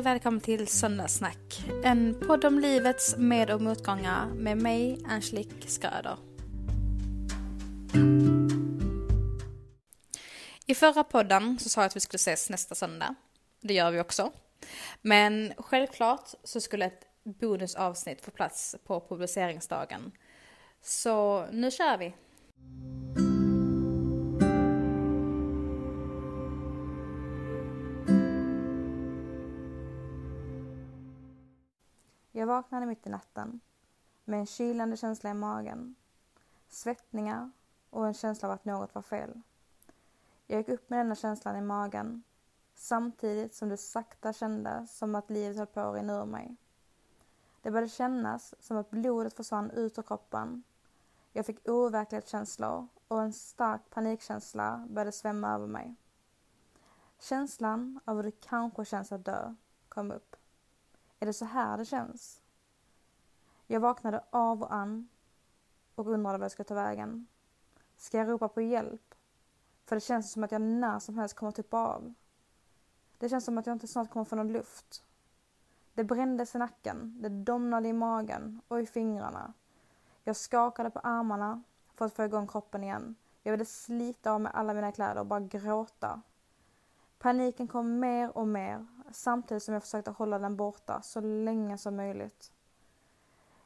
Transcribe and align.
och 0.00 0.06
välkommen 0.06 0.40
till 0.40 0.68
Söndagssnack. 0.68 1.64
En 1.84 2.20
podd 2.26 2.44
om 2.44 2.58
livets 2.58 3.16
med 3.16 3.50
och 3.50 3.60
motgångar 3.60 4.26
med 4.26 4.56
mig, 4.56 4.98
Angelique 5.08 5.68
Skröder. 5.68 6.16
I 10.66 10.74
förra 10.74 11.04
podden 11.04 11.58
så 11.58 11.68
sa 11.68 11.80
jag 11.80 11.86
att 11.86 11.96
vi 11.96 12.00
skulle 12.00 12.16
ses 12.16 12.50
nästa 12.50 12.74
söndag. 12.74 13.14
Det 13.60 13.74
gör 13.74 13.90
vi 13.90 14.00
också. 14.00 14.32
Men 15.02 15.52
självklart 15.58 16.30
så 16.44 16.60
skulle 16.60 16.84
ett 16.84 17.06
bonusavsnitt 17.24 18.24
få 18.24 18.30
plats 18.30 18.76
på 18.86 19.06
publiceringsdagen. 19.08 20.12
Så 20.82 21.46
nu 21.52 21.70
kör 21.70 21.98
vi! 21.98 22.14
Vaknade 32.50 32.86
mitt 32.86 33.06
i 33.06 33.10
natten 33.10 33.60
med 34.24 34.40
en 34.40 34.46
kylande 34.46 34.96
känsla 34.96 35.30
i 35.30 35.34
magen, 35.34 35.94
svettningar 36.68 37.50
och 37.90 38.06
en 38.06 38.14
känsla 38.14 38.48
av 38.48 38.54
att 38.54 38.64
något 38.64 38.94
var 38.94 39.02
fel. 39.02 39.40
Jag 40.46 40.58
gick 40.58 40.68
upp 40.68 40.90
med 40.90 40.98
denna 40.98 41.14
känslan 41.14 41.56
i 41.56 41.60
magen 41.60 42.22
samtidigt 42.74 43.54
som 43.54 43.68
det 43.68 43.76
sakta 43.76 44.32
kändes 44.32 44.98
som 44.98 45.14
att 45.14 45.30
livet 45.30 45.56
höll 45.56 45.66
på 45.66 45.80
att 45.80 45.94
rinna 45.94 46.20
ur 46.20 46.24
mig. 46.24 46.56
Det 47.62 47.70
började 47.70 47.88
kännas 47.88 48.54
som 48.60 48.76
att 48.76 48.90
blodet 48.90 49.36
försvann 49.36 49.70
ut 49.70 49.98
ur 49.98 50.02
kroppen. 50.02 50.62
Jag 51.32 51.46
fick 51.46 51.68
overklighetskänslor 51.68 52.88
och 53.08 53.22
en 53.22 53.32
stark 53.32 53.90
panikkänsla 53.90 54.86
började 54.90 55.12
svämma 55.12 55.54
över 55.54 55.66
mig. 55.66 55.94
Känslan 57.18 58.00
av 58.04 58.16
hur 58.16 58.22
det 58.22 58.40
kanske 58.40 58.84
känns 58.84 59.12
att 59.12 59.24
dö 59.24 59.54
kom 59.88 60.10
upp. 60.10 60.36
Är 61.20 61.26
det 61.26 61.32
så 61.32 61.44
här 61.44 61.78
det 61.78 61.84
känns? 61.84 62.40
Jag 63.66 63.80
vaknade 63.80 64.24
av 64.30 64.62
och 64.62 64.74
an 64.74 65.08
och 65.94 66.06
undrade 66.06 66.38
vad 66.38 66.44
jag 66.44 66.52
ska 66.52 66.64
ta 66.64 66.74
vägen. 66.74 67.26
Ska 67.96 68.18
jag 68.18 68.28
ropa 68.28 68.48
på 68.48 68.60
hjälp? 68.60 69.14
För 69.84 69.96
det 69.96 70.00
känns 70.00 70.32
som 70.32 70.44
att 70.44 70.52
jag 70.52 70.62
när 70.62 70.98
som 70.98 71.18
helst 71.18 71.34
kommer 71.34 71.52
tuppa 71.52 71.78
av. 71.78 72.14
Det 73.18 73.28
känns 73.28 73.44
som 73.44 73.58
att 73.58 73.66
jag 73.66 73.74
inte 73.74 73.88
snart 73.88 74.10
kommer 74.10 74.24
få 74.24 74.36
någon 74.36 74.52
luft. 74.52 75.04
Det 75.94 76.04
brändes 76.04 76.54
i 76.54 76.58
nacken, 76.58 77.22
det 77.22 77.28
domnade 77.28 77.88
i 77.88 77.92
magen 77.92 78.60
och 78.68 78.80
i 78.80 78.86
fingrarna. 78.86 79.52
Jag 80.24 80.36
skakade 80.36 80.90
på 80.90 80.98
armarna 80.98 81.62
för 81.94 82.04
att 82.04 82.12
få 82.12 82.24
igång 82.24 82.46
kroppen 82.46 82.84
igen. 82.84 83.14
Jag 83.42 83.52
ville 83.52 83.64
slita 83.64 84.32
av 84.32 84.40
mig 84.40 84.52
alla 84.54 84.74
mina 84.74 84.92
kläder 84.92 85.20
och 85.20 85.26
bara 85.26 85.40
gråta. 85.40 86.22
Paniken 87.18 87.68
kom 87.68 87.98
mer 87.98 88.36
och 88.36 88.48
mer 88.48 88.86
samtidigt 89.12 89.62
som 89.62 89.74
jag 89.74 89.82
försökte 89.82 90.10
hålla 90.10 90.38
den 90.38 90.56
borta 90.56 91.02
så 91.02 91.20
länge 91.20 91.78
som 91.78 91.96
möjligt. 91.96 92.52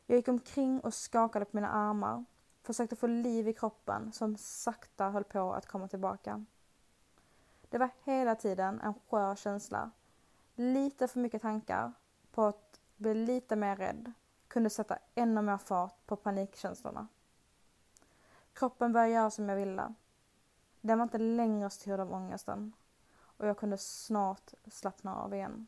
Jag 0.06 0.16
gick 0.16 0.28
omkring 0.28 0.80
och 0.80 0.94
skakade 0.94 1.44
på 1.44 1.56
mina 1.56 1.70
armar, 1.70 2.24
försökte 2.62 2.96
få 2.96 3.06
liv 3.06 3.48
i 3.48 3.52
kroppen 3.52 4.12
som 4.12 4.36
sakta 4.36 5.10
höll 5.10 5.24
på 5.24 5.52
att 5.52 5.66
komma 5.66 5.88
tillbaka. 5.88 6.44
Det 7.68 7.78
var 7.78 7.90
hela 8.02 8.34
tiden 8.34 8.80
en 8.80 8.94
skör 8.94 9.36
känsla. 9.36 9.90
Lite 10.54 11.08
för 11.08 11.20
mycket 11.20 11.42
tankar 11.42 11.92
på 12.30 12.44
att 12.44 12.80
bli 12.96 13.14
lite 13.14 13.56
mer 13.56 13.76
rädd 13.76 14.12
kunde 14.48 14.70
sätta 14.70 14.98
ännu 15.14 15.42
mer 15.42 15.58
fart 15.58 16.06
på 16.06 16.16
panikkänslorna. 16.16 17.08
Kroppen 18.52 18.92
började 18.92 19.12
göra 19.12 19.30
som 19.30 19.48
jag 19.48 19.56
ville. 19.56 19.94
Den 20.80 20.98
var 20.98 21.02
inte 21.02 21.18
längre 21.18 21.70
styrd 21.70 22.00
av 22.00 22.12
ångesten 22.12 22.72
och 23.36 23.46
jag 23.46 23.58
kunde 23.58 23.78
snart 23.78 24.54
slappna 24.70 25.16
av 25.16 25.34
igen. 25.34 25.66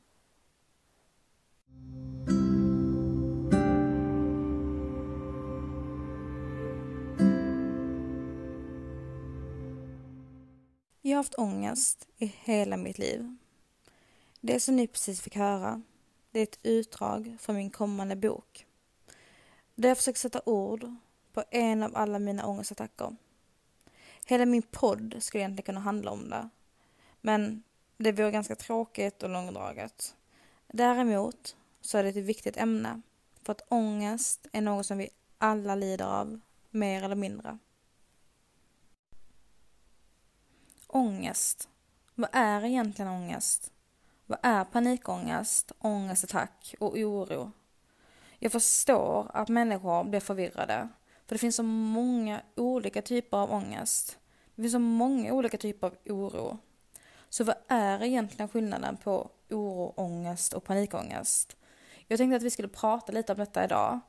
Jag 11.02 11.10
har 11.10 11.16
haft 11.16 11.34
ångest 11.34 12.08
i 12.16 12.26
hela 12.26 12.76
mitt 12.76 12.98
liv. 12.98 13.36
Det 14.40 14.60
som 14.60 14.76
ni 14.76 14.86
precis 14.86 15.20
fick 15.20 15.36
höra, 15.36 15.82
det 16.30 16.38
är 16.38 16.42
ett 16.42 16.58
utdrag 16.62 17.36
från 17.40 17.56
min 17.56 17.70
kommande 17.70 18.16
bok. 18.16 18.66
Där 19.74 19.88
jag 19.88 19.98
försöker 19.98 20.18
sätta 20.18 20.40
ord 20.46 20.94
på 21.32 21.44
en 21.50 21.82
av 21.82 21.96
alla 21.96 22.18
mina 22.18 22.46
ångestattacker. 22.46 23.16
Hela 24.24 24.46
min 24.46 24.62
podd 24.62 25.14
skulle 25.18 25.42
egentligen 25.42 25.66
kunna 25.66 25.80
handla 25.80 26.10
om 26.10 26.28
det. 26.30 26.48
Men 27.26 27.62
det 27.96 28.12
vore 28.12 28.30
ganska 28.30 28.56
tråkigt 28.56 29.22
och 29.22 29.30
långdraget. 29.30 30.16
Däremot 30.66 31.56
så 31.80 31.98
är 31.98 32.02
det 32.02 32.08
ett 32.08 32.16
viktigt 32.16 32.56
ämne 32.56 33.02
för 33.42 33.52
att 33.52 33.66
ångest 33.68 34.46
är 34.52 34.60
något 34.60 34.86
som 34.86 34.98
vi 34.98 35.08
alla 35.38 35.74
lider 35.74 36.04
av, 36.04 36.40
mer 36.70 37.02
eller 37.02 37.14
mindre. 37.14 37.58
Ångest. 40.86 41.68
Vad 42.14 42.30
är 42.32 42.64
egentligen 42.64 43.10
ångest? 43.10 43.72
Vad 44.26 44.38
är 44.42 44.64
panikångest, 44.64 45.72
ångestattack 45.78 46.74
och 46.80 46.96
oro? 46.96 47.52
Jag 48.38 48.52
förstår 48.52 49.30
att 49.34 49.48
människor 49.48 50.04
blir 50.04 50.20
förvirrade, 50.20 50.88
för 51.26 51.34
det 51.34 51.38
finns 51.38 51.56
så 51.56 51.62
många 51.62 52.42
olika 52.54 53.02
typer 53.02 53.36
av 53.36 53.52
ångest. 53.52 54.18
Det 54.54 54.62
finns 54.62 54.72
så 54.72 54.78
många 54.78 55.32
olika 55.32 55.58
typer 55.58 55.86
av 55.86 55.96
oro. 56.04 56.58
Så 57.30 57.44
vad 57.44 57.56
är 57.68 58.02
egentligen 58.02 58.48
skillnaden 58.48 58.96
på 58.96 59.30
oro, 59.50 59.94
ångest 59.96 60.52
och 60.52 60.64
panikångest? 60.64 61.56
Jag 62.06 62.18
tänkte 62.18 62.36
att 62.36 62.42
vi 62.42 62.50
skulle 62.50 62.68
prata 62.68 63.12
lite 63.12 63.32
om 63.32 63.38
detta 63.38 63.64
idag. 63.64 64.00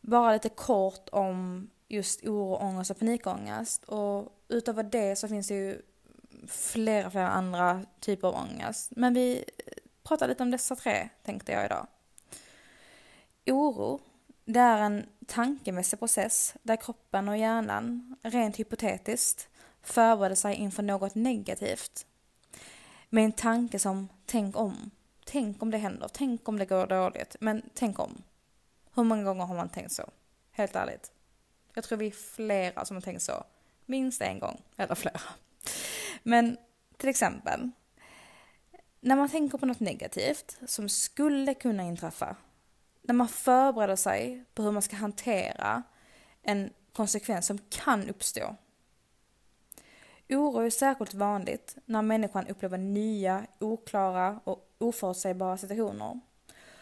Bara 0.00 0.32
lite 0.32 0.48
kort 0.48 1.08
om 1.12 1.70
just 1.88 2.24
oro, 2.24 2.54
ångest 2.54 2.90
och 2.90 2.98
panikångest. 2.98 3.84
Och 3.84 4.28
utöver 4.48 4.82
det 4.82 5.16
så 5.16 5.28
finns 5.28 5.48
det 5.48 5.54
ju 5.54 5.82
flera, 6.46 7.10
flera 7.10 7.28
andra 7.28 7.82
typer 8.00 8.28
av 8.28 8.34
ångest. 8.34 8.90
Men 8.96 9.14
vi 9.14 9.44
pratar 10.02 10.28
lite 10.28 10.42
om 10.42 10.50
dessa 10.50 10.76
tre, 10.76 11.08
tänkte 11.22 11.52
jag 11.52 11.64
idag. 11.64 11.86
Oro, 13.46 14.00
det 14.44 14.60
är 14.60 14.78
en 14.78 15.06
tankemässig 15.26 15.98
process 15.98 16.54
där 16.62 16.76
kroppen 16.76 17.28
och 17.28 17.36
hjärnan, 17.36 18.16
rent 18.22 18.56
hypotetiskt, 18.56 19.48
förbereder 19.82 20.36
sig 20.36 20.54
inför 20.54 20.82
något 20.82 21.14
negativt 21.14 22.06
med 23.12 23.24
en 23.24 23.32
tanke 23.32 23.78
som 23.78 24.08
tänk 24.26 24.56
om. 24.56 24.90
Tänk 25.24 25.62
om 25.62 25.70
det 25.70 25.78
händer. 25.78 26.08
Tänk 26.12 26.48
om 26.48 26.58
det 26.58 26.64
går 26.64 26.86
dåligt. 26.86 27.36
Men 27.40 27.62
tänk 27.74 27.98
om. 27.98 28.22
Hur 28.94 29.04
många 29.04 29.22
gånger 29.22 29.44
har 29.44 29.54
man 29.54 29.68
tänkt 29.68 29.92
så? 29.92 30.10
Helt 30.50 30.76
ärligt. 30.76 31.12
Jag 31.74 31.84
tror 31.84 31.98
vi 31.98 32.06
är 32.06 32.10
flera 32.10 32.84
som 32.84 32.96
har 32.96 33.00
tänkt 33.00 33.22
så. 33.22 33.44
Minst 33.86 34.22
en 34.22 34.38
gång. 34.38 34.62
Eller 34.76 34.94
flera. 34.94 35.20
Men 36.22 36.56
till 36.96 37.08
exempel. 37.08 37.70
När 39.00 39.16
man 39.16 39.28
tänker 39.28 39.58
på 39.58 39.66
något 39.66 39.80
negativt 39.80 40.58
som 40.66 40.88
skulle 40.88 41.54
kunna 41.54 41.82
inträffa. 41.82 42.36
När 43.02 43.14
man 43.14 43.28
förbereder 43.28 43.96
sig 43.96 44.44
på 44.54 44.62
hur 44.62 44.72
man 44.72 44.82
ska 44.82 44.96
hantera 44.96 45.82
en 46.42 46.72
konsekvens 46.92 47.46
som 47.46 47.58
kan 47.58 48.08
uppstå 48.08 48.56
Oro 50.36 50.58
är 50.58 50.70
särskilt 50.70 51.14
vanligt 51.14 51.76
när 51.84 52.02
människan 52.02 52.46
upplever 52.46 52.78
nya, 52.78 53.46
oklara 53.58 54.40
och 54.44 54.74
oförutsägbara 54.78 55.56
situationer. 55.56 56.20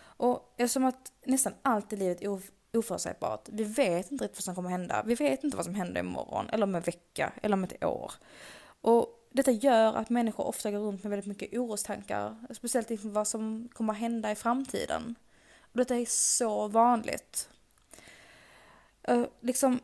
Och 0.01 0.55
eftersom 0.57 0.85
att 0.85 1.13
nästan 1.25 1.53
allt 1.63 1.93
i 1.93 1.97
livet 1.97 2.23
är 2.23 2.41
oförutsägbart, 2.79 3.49
vi 3.53 3.65
vet 3.65 4.13
inte 4.13 4.25
riktigt 4.25 4.39
vad 4.39 4.45
som 4.45 4.55
kommer 4.55 4.71
hända. 4.71 5.03
Vi 5.07 5.15
vet 5.15 5.45
inte 5.45 5.57
vad 5.57 5.67
som 5.67 5.75
händer 5.75 6.01
imorgon, 6.01 6.49
eller 6.51 6.65
om 6.65 6.75
en 6.75 6.83
vecka, 6.83 7.33
eller 7.43 7.57
om 7.57 7.65
ett 7.65 7.85
år. 7.85 8.13
Och 8.81 9.29
detta 9.31 9.51
gör 9.51 9.95
att 9.95 10.11
människor 10.11 10.47
ofta 10.47 10.71
går 10.71 10.79
runt 10.79 11.03
med 11.03 11.11
väldigt 11.11 11.27
mycket 11.27 11.59
orostankar, 11.59 12.37
speciellt 12.51 12.91
inför 12.91 13.09
vad 13.09 13.29
som 13.29 13.69
kommer 13.73 13.93
att 13.93 13.99
hända 13.99 14.31
i 14.31 14.35
framtiden. 14.35 15.15
Och 15.61 15.77
detta 15.79 15.97
är 15.97 16.07
så 16.07 16.69
vanligt. 16.69 17.49
Uh, 19.11 19.27
liksom, 19.41 19.81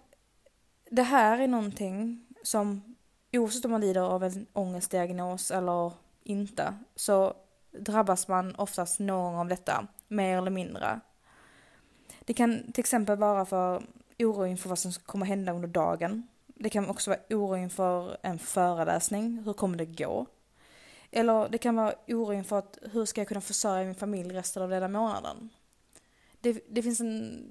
det 0.90 1.02
här 1.02 1.38
är 1.38 1.48
någonting 1.48 2.26
som 2.42 2.95
oavsett 3.38 3.64
om 3.64 3.70
man 3.70 3.80
lider 3.80 4.00
av 4.00 4.24
en 4.24 4.46
ångestdiagnos 4.52 5.50
eller 5.50 5.92
inte, 6.22 6.74
så 6.94 7.34
drabbas 7.78 8.28
man 8.28 8.54
oftast 8.54 8.98
någon 8.98 9.32
gång 9.32 9.40
av 9.40 9.48
detta, 9.48 9.86
mer 10.08 10.38
eller 10.38 10.50
mindre. 10.50 11.00
Det 12.20 12.34
kan 12.34 12.72
till 12.72 12.82
exempel 12.82 13.18
vara 13.18 13.44
för 13.44 13.82
oro 14.18 14.46
inför 14.46 14.68
vad 14.68 14.78
som 14.78 14.92
kommer 14.92 15.26
hända 15.26 15.52
under 15.52 15.68
dagen. 15.68 16.28
Det 16.46 16.70
kan 16.70 16.90
också 16.90 17.10
vara 17.10 17.20
oro 17.30 17.56
inför 17.56 18.16
en 18.22 18.38
föreläsning, 18.38 19.42
hur 19.44 19.52
kommer 19.52 19.78
det 19.78 19.86
gå? 19.86 20.26
Eller 21.10 21.48
det 21.48 21.58
kan 21.58 21.76
vara 21.76 21.94
oro 22.08 22.32
inför 22.32 22.58
att 22.58 22.78
hur 22.92 23.04
ska 23.04 23.20
jag 23.20 23.28
kunna 23.28 23.40
försörja 23.40 23.84
min 23.84 23.94
familj 23.94 24.34
resten 24.34 24.62
av 24.62 24.70
denna 24.70 24.88
månaden? 24.88 25.48
Det, 26.40 26.64
det 26.68 26.82
finns 26.82 27.00
en, 27.00 27.44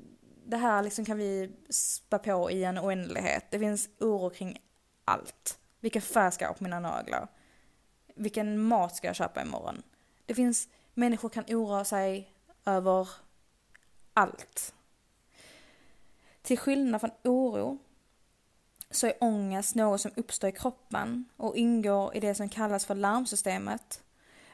det 0.46 0.58
här 0.58 0.84
liksom 0.84 1.06
kan 1.06 1.18
vi 1.18 1.52
spä 1.70 2.18
på 2.18 2.52
i 2.52 2.64
en 2.64 2.80
oändlighet. 2.80 3.46
Det 3.50 3.60
finns 3.60 3.90
oro 4.00 4.30
kring 4.30 4.62
allt. 5.06 5.60
Vilken 5.86 6.02
färg 6.02 6.32
ska 6.32 6.46
jag 6.46 6.50
ha 6.50 6.56
på 6.56 6.64
mina 6.64 6.80
naglar? 6.80 7.28
Vilken 8.16 8.60
mat 8.60 8.96
ska 8.96 9.08
jag 9.08 9.16
köpa 9.16 9.42
imorgon? 9.42 9.84
Det 10.26 10.34
finns 10.34 10.70
Människor 10.94 11.30
kan 11.30 11.44
oroa 11.44 11.86
sig 11.86 12.34
över 12.66 13.10
allt. 14.14 14.74
Till 16.42 16.58
skillnad 16.58 17.02
från 17.02 17.12
oro 17.24 17.78
så 18.92 19.08
är 19.08 19.14
ångest 19.24 19.76
något 19.76 20.02
som 20.02 20.12
uppstår 20.16 20.50
i 20.50 20.54
kroppen 20.54 21.26
och 21.38 21.56
ingår 21.56 22.16
i 22.16 22.20
det 22.20 22.36
som 22.36 22.50
kallas 22.50 22.86
för 22.86 22.96
larmsystemet, 22.96 24.04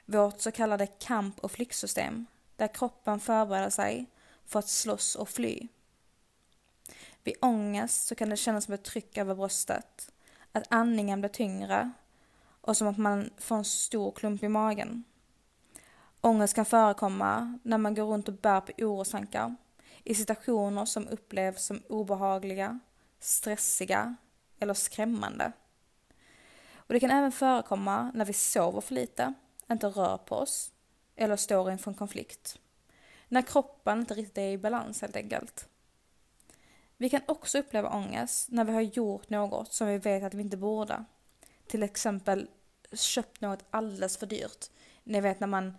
vårt 0.06 0.42
så 0.42 0.52
kallade 0.52 0.88
kamp 0.88 1.40
och 1.40 1.52
flyktsystem, 1.52 2.26
där 2.56 2.68
kroppen 2.68 3.20
förbereder 3.20 3.70
sig 3.70 4.06
för 4.46 4.60
att 4.60 4.70
slåss 4.70 5.16
och 5.16 5.30
fly. 5.30 5.68
Vid 7.24 7.36
ångest 7.42 8.08
så 8.08 8.16
kan 8.16 8.30
det 8.30 8.38
kännas 8.38 8.66
som 8.66 8.74
ett 8.74 8.84
tryck 8.84 9.18
över 9.18 9.36
bröstet, 9.36 10.12
att 10.52 10.64
andningen 10.70 11.22
blir 11.22 11.30
tyngre 11.30 11.92
och 12.62 12.78
som 12.78 12.88
att 12.88 12.98
man 12.98 13.30
får 13.38 13.56
en 13.56 13.66
stor 13.66 14.12
klump 14.12 14.44
i 14.44 14.48
magen. 14.48 15.04
Ångest 16.22 16.54
kan 16.54 16.66
förekomma 16.66 17.60
när 17.64 17.78
man 17.78 17.96
går 17.96 18.06
runt 18.06 18.28
och 18.28 18.34
bär 18.34 18.62
på 18.62 18.72
orostankar 18.78 19.56
i 20.04 20.16
situationer 20.16 20.86
som 20.86 21.08
upplevs 21.08 21.66
som 21.66 21.82
obehagliga, 21.90 22.80
stressiga 23.20 24.16
eller 24.60 24.74
skrämmande. 24.74 25.52
Och 26.74 26.94
det 26.94 27.00
kan 27.00 27.12
även 27.12 27.32
förekomma 27.32 28.12
när 28.14 28.26
vi 28.26 28.34
sover 28.34 28.82
för 28.82 28.94
lite, 28.94 29.34
inte 29.72 29.88
rör 29.88 30.18
på 30.18 30.36
oss 30.36 30.72
eller 31.16 31.36
står 31.36 31.72
inför 31.72 31.92
en 31.92 31.98
konflikt. 31.98 32.60
När 33.28 33.42
kroppen 33.42 34.00
inte 34.00 34.14
riktigt 34.14 34.38
är 34.38 34.52
i 34.52 34.58
balans 34.58 35.02
helt 35.02 35.16
enkelt. 35.16 35.68
Vi 37.02 37.10
kan 37.10 37.22
också 37.26 37.60
uppleva 37.60 37.90
ångest 37.90 38.52
när 38.52 38.64
vi 38.64 38.72
har 38.72 38.82
gjort 38.82 39.30
något 39.30 39.74
som 39.74 39.88
vi 39.88 39.98
vet 39.98 40.24
att 40.24 40.34
vi 40.34 40.42
inte 40.42 40.58
borde. 40.58 41.04
Till 41.68 41.84
exempel 41.84 42.48
köpt 42.94 43.42
något 43.42 43.66
alldeles 43.70 44.18
för 44.18 44.26
dyrt. 44.26 44.66
Ni 45.04 45.22
vet 45.22 45.40
när 45.40 45.48
man, 45.48 45.78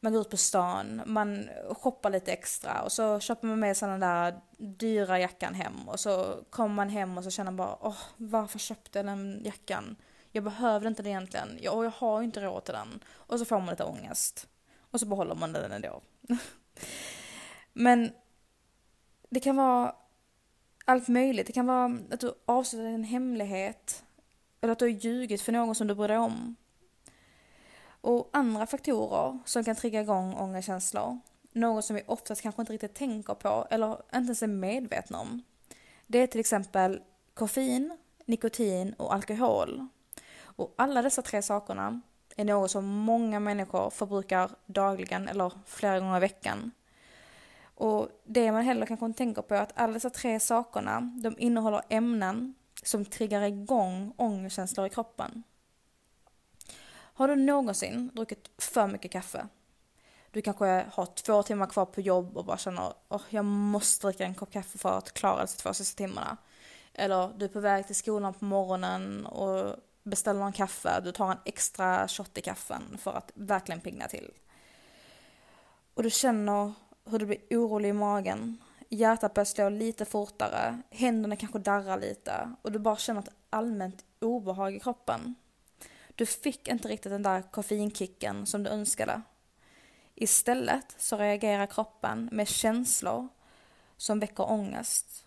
man 0.00 0.12
går 0.12 0.20
ut 0.20 0.30
på 0.30 0.36
stan, 0.36 1.02
man 1.06 1.48
shoppar 1.70 2.10
lite 2.10 2.32
extra 2.32 2.82
och 2.82 2.92
så 2.92 3.20
köper 3.20 3.46
man 3.46 3.60
med 3.60 3.76
sig 3.76 3.88
den 3.88 4.00
där 4.00 4.40
dyra 4.56 5.18
jackan 5.18 5.54
hem 5.54 5.88
och 5.88 6.00
så 6.00 6.44
kommer 6.50 6.74
man 6.74 6.88
hem 6.88 7.18
och 7.18 7.24
så 7.24 7.30
känner 7.30 7.50
man 7.50 7.56
bara 7.56 7.78
åh, 7.80 8.02
varför 8.16 8.58
köpte 8.58 8.98
jag 8.98 9.06
den 9.06 9.40
jackan? 9.44 9.96
Jag 10.32 10.44
behövde 10.44 10.88
inte 10.88 11.02
den 11.02 11.10
egentligen, 11.10 11.58
jag, 11.60 11.76
och 11.76 11.84
jag 11.84 11.90
har 11.90 12.22
inte 12.22 12.40
råd 12.40 12.64
till 12.64 12.74
den. 12.74 13.04
Och 13.14 13.38
så 13.38 13.44
får 13.44 13.58
man 13.58 13.70
lite 13.70 13.84
ångest. 13.84 14.48
Och 14.90 15.00
så 15.00 15.06
behåller 15.06 15.34
man 15.34 15.52
den 15.52 15.72
ändå. 15.72 16.00
Men 17.72 18.12
det 19.30 19.40
kan 19.40 19.56
vara 19.56 19.94
allt 20.88 21.08
möjligt. 21.08 21.46
Det 21.46 21.52
kan 21.52 21.66
vara 21.66 21.98
att 22.10 22.20
du 22.20 22.34
avslöjar 22.44 22.92
en 22.92 23.04
hemlighet. 23.04 24.04
Eller 24.60 24.72
att 24.72 24.78
du 24.78 24.84
har 24.84 24.90
ljugit 24.90 25.42
för 25.42 25.52
någon 25.52 25.74
som 25.74 25.86
du 25.86 25.94
bryr 25.94 26.08
dig 26.08 26.18
om. 26.18 26.56
Och 28.00 28.30
andra 28.32 28.66
faktorer 28.66 29.38
som 29.44 29.64
kan 29.64 29.76
trigga 29.76 30.00
igång 30.00 30.34
ångestkänslor, 30.34 31.18
något 31.52 31.84
som 31.84 31.96
vi 31.96 32.02
oftast 32.06 32.42
kanske 32.42 32.62
inte 32.62 32.72
riktigt 32.72 32.94
tänker 32.94 33.34
på 33.34 33.66
eller 33.70 33.90
inte 33.92 34.26
ens 34.26 34.42
är 34.42 34.46
medvetna 34.46 35.20
om. 35.20 35.42
Det 36.06 36.18
är 36.18 36.26
till 36.26 36.40
exempel 36.40 37.00
koffein, 37.34 37.98
nikotin 38.26 38.92
och 38.92 39.14
alkohol. 39.14 39.86
Och 40.40 40.74
alla 40.76 41.02
dessa 41.02 41.22
tre 41.22 41.42
sakerna 41.42 42.00
är 42.36 42.44
något 42.44 42.70
som 42.70 42.84
många 42.84 43.40
människor 43.40 43.90
förbrukar 43.90 44.50
dagligen 44.66 45.28
eller 45.28 45.52
flera 45.66 46.00
gånger 46.00 46.16
i 46.16 46.20
veckan. 46.20 46.70
Och 47.78 48.08
det 48.24 48.52
man 48.52 48.62
heller 48.62 48.86
kanske 48.86 49.06
inte 49.06 49.18
tänker 49.18 49.42
på 49.42 49.54
är 49.54 49.60
att 49.60 49.72
alla 49.74 49.92
dessa 49.92 50.10
tre 50.10 50.40
sakerna, 50.40 51.00
de 51.22 51.34
innehåller 51.38 51.82
ämnen 51.88 52.54
som 52.82 53.04
triggar 53.04 53.42
igång 53.42 54.12
ångestkänslor 54.16 54.86
i 54.86 54.90
kroppen. 54.90 55.42
Har 56.90 57.28
du 57.28 57.36
någonsin 57.36 58.10
druckit 58.14 58.50
för 58.58 58.86
mycket 58.86 59.10
kaffe? 59.10 59.48
Du 60.30 60.42
kanske 60.42 60.86
har 60.92 61.06
två 61.06 61.42
timmar 61.42 61.66
kvar 61.66 61.84
på 61.84 62.00
jobb 62.00 62.36
och 62.36 62.44
bara 62.44 62.56
känner 62.58 62.82
att 62.82 62.96
oh, 63.08 63.22
jag 63.30 63.44
måste 63.44 64.06
dricka 64.06 64.24
en 64.24 64.34
kopp 64.34 64.52
kaffe 64.52 64.78
för 64.78 64.98
att 64.98 65.12
klara 65.12 65.40
de 65.40 65.46
två 65.46 65.74
sista 65.74 65.96
timmarna. 65.96 66.36
Eller 66.94 67.30
du 67.36 67.44
är 67.44 67.48
på 67.48 67.60
väg 67.60 67.86
till 67.86 67.96
skolan 67.96 68.34
på 68.34 68.44
morgonen 68.44 69.26
och 69.26 69.76
beställer 70.02 70.44
en 70.44 70.52
kaffe, 70.52 71.00
du 71.00 71.12
tar 71.12 71.30
en 71.30 71.38
extra 71.44 72.08
shot 72.08 72.38
i 72.38 72.40
kaffen 72.40 72.98
för 72.98 73.12
att 73.12 73.30
verkligen 73.34 73.80
pigna 73.80 74.08
till. 74.08 74.30
Och 75.94 76.02
du 76.02 76.10
känner 76.10 76.72
hur 77.10 77.18
du 77.18 77.26
blir 77.26 77.38
orolig 77.50 77.88
i 77.88 77.92
magen. 77.92 78.58
Hjärtat 78.88 79.34
börjar 79.34 79.44
slå 79.44 79.68
lite 79.68 80.04
fortare, 80.04 80.82
händerna 80.90 81.36
kanske 81.36 81.58
darrar 81.58 82.00
lite 82.00 82.52
och 82.62 82.72
du 82.72 82.78
bara 82.78 82.96
känner 82.96 83.20
ett 83.20 83.34
allmänt 83.50 84.04
obehag 84.20 84.74
i 84.74 84.80
kroppen. 84.80 85.34
Du 86.14 86.26
fick 86.26 86.68
inte 86.68 86.88
riktigt 86.88 87.12
den 87.12 87.22
där 87.22 87.42
koffeinkicken 87.42 88.46
som 88.46 88.62
du 88.62 88.70
önskade. 88.70 89.22
Istället 90.14 90.94
så 90.98 91.16
reagerar 91.16 91.66
kroppen 91.66 92.28
med 92.32 92.48
känslor 92.48 93.28
som 93.96 94.20
väcker 94.20 94.50
ångest. 94.50 95.24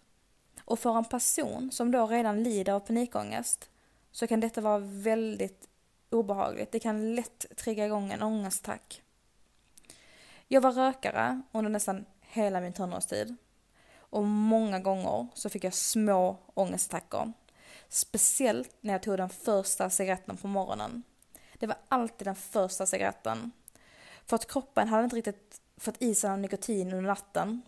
Och 0.66 0.80
för 0.80 0.98
en 0.98 1.06
person 1.06 1.72
som 1.72 1.92
då 1.92 2.08
redan 2.08 2.44
lider 2.44 2.74
av 2.74 2.80
panikångest 2.80 3.70
så 4.12 4.28
kan 4.28 4.40
detta 4.40 4.62
vara 4.62 4.80
väldigt 4.80 5.68
obehagligt. 6.10 6.72
Det 6.72 6.80
kan 6.80 7.16
lätt 7.16 7.46
trigga 7.58 7.86
igång 7.86 8.12
en 8.12 8.24
ångestattack. 8.24 9.02
Jag 10.54 10.62
var 10.62 10.72
rökare 10.72 11.42
under 11.52 11.72
nästan 11.72 12.06
hela 12.22 12.62
min 12.62 12.74
tonårstid. 12.74 13.36
Och 13.98 14.24
många 14.24 14.80
gånger 14.80 15.28
så 15.34 15.50
fick 15.50 15.64
jag 15.64 15.74
små 15.74 16.38
ångestattacker. 16.54 17.34
Speciellt 17.90 18.76
när 18.82 18.94
jag 18.94 19.04
tog 19.04 19.18
den 19.18 19.30
första 19.30 19.90
cigaretten 19.90 20.38
på 20.38 20.48
morgonen. 20.48 21.04
Det 21.54 21.68
var 21.68 21.78
alltid 21.88 22.28
den 22.28 22.36
första 22.36 22.86
cigaretten. 22.86 23.52
För 24.26 24.36
att 24.36 24.52
kroppen 24.52 24.88
hade 24.88 25.04
inte 25.04 25.16
riktigt 25.16 25.62
fått 25.78 26.02
i 26.02 26.16
sig 26.16 26.30
någon 26.30 26.42
nikotin 26.42 26.94
under 26.94 27.08
natten. 27.08 27.62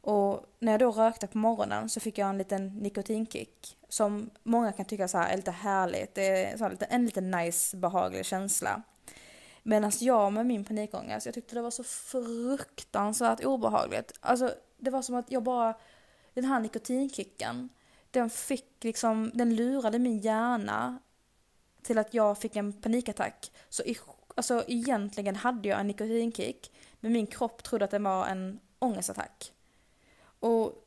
Och 0.00 0.46
när 0.58 0.72
jag 0.72 0.80
då 0.80 0.90
rökte 0.90 1.26
på 1.26 1.38
morgonen 1.38 1.88
så 1.88 2.00
fick 2.00 2.18
jag 2.18 2.28
en 2.28 2.38
liten 2.38 2.78
nikotinkick. 2.78 3.78
Som 3.88 4.30
många 4.42 4.72
kan 4.72 4.84
tycka 4.84 5.08
så 5.08 5.18
här 5.18 5.32
är 5.32 5.36
lite 5.36 5.50
härligt. 5.50 6.14
Det 6.14 6.44
är 6.44 6.56
så 6.56 6.70
en 6.88 7.04
lite 7.04 7.20
nice, 7.20 7.76
behaglig 7.76 8.26
känsla. 8.26 8.82
Medan 9.62 9.92
jag 10.00 10.32
med 10.32 10.46
min 10.46 10.64
panikångest, 10.64 11.14
alltså 11.14 11.28
jag 11.28 11.34
tyckte 11.34 11.54
det 11.54 11.62
var 11.62 11.70
så 11.70 11.84
fruktansvärt 11.84 13.44
obehagligt. 13.44 14.12
Alltså 14.20 14.54
det 14.76 14.90
var 14.90 15.02
som 15.02 15.14
att 15.14 15.30
jag 15.30 15.42
bara, 15.42 15.74
den 16.34 16.44
här 16.44 16.60
nikotinkicken, 16.60 17.68
den 18.10 18.30
fick 18.30 18.84
liksom, 18.84 19.30
den 19.34 19.56
lurade 19.56 19.98
min 19.98 20.18
hjärna 20.18 20.98
till 21.82 21.98
att 21.98 22.14
jag 22.14 22.38
fick 22.38 22.56
en 22.56 22.72
panikattack. 22.72 23.52
Så 23.68 23.82
i, 23.82 23.96
alltså 24.34 24.64
egentligen 24.66 25.36
hade 25.36 25.68
jag 25.68 25.80
en 25.80 25.86
nikotinkick, 25.86 26.72
men 27.00 27.12
min 27.12 27.26
kropp 27.26 27.62
trodde 27.62 27.84
att 27.84 27.90
det 27.90 27.98
var 27.98 28.26
en 28.26 28.60
ångestattack. 28.78 29.52
Och 30.40 30.86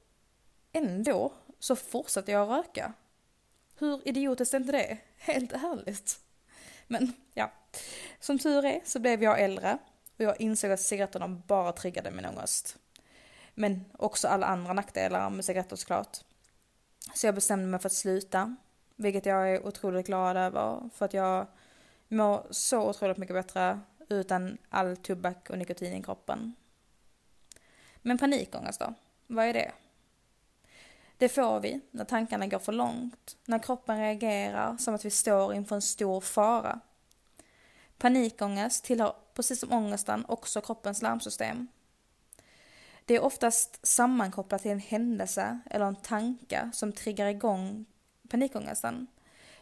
ändå 0.71 1.33
så 1.59 1.75
fortsatte 1.75 2.31
jag 2.31 2.49
röka. 2.49 2.93
Hur 3.75 4.07
idiotiskt 4.07 4.53
är 4.53 4.57
inte 4.57 4.71
det? 4.71 4.97
Helt 5.17 5.53
ärligt. 5.53 6.19
Men 6.87 7.13
ja, 7.33 7.51
som 8.19 8.39
tur 8.39 8.65
är 8.65 8.81
så 8.85 8.99
blev 8.99 9.23
jag 9.23 9.41
äldre 9.41 9.77
och 10.17 10.21
jag 10.23 10.41
insåg 10.41 10.71
att 10.71 10.79
cigaretterna 10.79 11.27
bara 11.27 11.71
triggade 11.71 12.11
min 12.11 12.25
ångest. 12.25 12.77
Men 13.53 13.85
också 13.97 14.27
alla 14.27 14.47
andra 14.47 14.73
nackdelar 14.73 15.29
med 15.29 15.45
cigaretter 15.45 15.75
såklart. 15.75 16.17
Så 17.13 17.27
jag 17.27 17.35
bestämde 17.35 17.65
mig 17.65 17.79
för 17.79 17.89
att 17.89 17.93
sluta, 17.93 18.55
vilket 18.95 19.25
jag 19.25 19.51
är 19.51 19.67
otroligt 19.67 20.05
glad 20.05 20.37
över 20.37 20.89
för 20.95 21.05
att 21.05 21.13
jag 21.13 21.47
mår 22.07 22.47
så 22.49 22.89
otroligt 22.89 23.17
mycket 23.17 23.35
bättre 23.35 23.79
utan 24.09 24.57
all 24.69 24.97
tobak 24.97 25.49
och 25.49 25.57
nikotin 25.57 25.93
i 25.93 26.03
kroppen. 26.03 26.55
Men 28.01 28.17
panikångest 28.17 28.79
då? 28.79 28.93
Vad 29.27 29.45
är 29.45 29.53
det? 29.53 29.71
Det 31.17 31.29
får 31.29 31.59
vi 31.59 31.81
när 31.91 32.05
tankarna 32.05 32.47
går 32.47 32.59
för 32.59 32.71
långt, 32.71 33.37
när 33.45 33.59
kroppen 33.59 33.99
reagerar 33.99 34.77
som 34.77 34.95
att 34.95 35.05
vi 35.05 35.09
står 35.09 35.53
inför 35.53 35.75
en 35.75 35.81
stor 35.81 36.21
fara. 36.21 36.79
Panikångest 37.97 38.83
tillhör, 38.83 39.15
precis 39.33 39.59
som 39.59 39.71
ångesten, 39.71 40.25
också 40.27 40.61
kroppens 40.61 41.01
larmsystem. 41.01 41.67
Det 43.05 43.15
är 43.15 43.23
oftast 43.23 43.87
sammankopplat 43.87 44.61
till 44.61 44.71
en 44.71 44.79
händelse 44.79 45.59
eller 45.69 45.85
en 45.85 45.95
tanke 45.95 46.69
som 46.73 46.91
triggar 46.91 47.27
igång 47.27 47.85
panikångesten. 48.29 49.07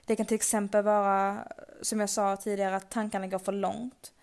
Det 0.06 0.16
kan 0.16 0.26
till 0.26 0.36
exempel 0.36 0.84
vara, 0.84 1.48
som 1.82 2.00
jag 2.00 2.10
sa 2.10 2.38
tidigare, 2.38 2.76
att 2.76 2.90
tankarna 2.90 3.28
går 3.28 3.40
för 3.40 3.52
långt. 3.52 4.14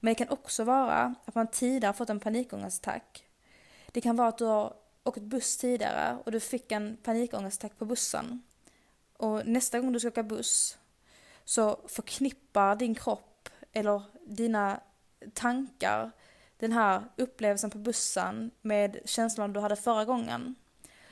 Men 0.00 0.10
det 0.10 0.14
kan 0.14 0.28
också 0.28 0.64
vara 0.64 1.14
att 1.24 1.34
man 1.34 1.46
tidigare 1.46 1.92
fått 1.92 2.10
en 2.10 2.20
panikångestattack. 2.20 3.24
Det 3.86 4.00
kan 4.00 4.16
vara 4.16 4.28
att 4.28 4.38
du 4.38 4.44
har 4.44 4.74
åkt 5.04 5.22
buss 5.22 5.56
tidigare 5.56 6.18
och 6.24 6.32
du 6.32 6.40
fick 6.40 6.72
en 6.72 6.96
panikångestattack 7.02 7.78
på 7.78 7.84
bussen. 7.84 8.42
Och 9.16 9.46
nästa 9.46 9.80
gång 9.80 9.92
du 9.92 10.00
ska 10.00 10.08
åka 10.08 10.22
buss 10.22 10.78
så 11.44 11.80
förknippar 11.88 12.76
din 12.76 12.94
kropp 12.94 13.27
eller 13.78 14.02
dina 14.24 14.80
tankar 15.34 16.10
den 16.56 16.72
här 16.72 17.02
upplevelsen 17.16 17.70
på 17.70 17.78
bussen 17.78 18.50
med 18.62 18.98
känslan 19.04 19.52
du 19.52 19.60
hade 19.60 19.76
förra 19.76 20.04
gången. 20.04 20.54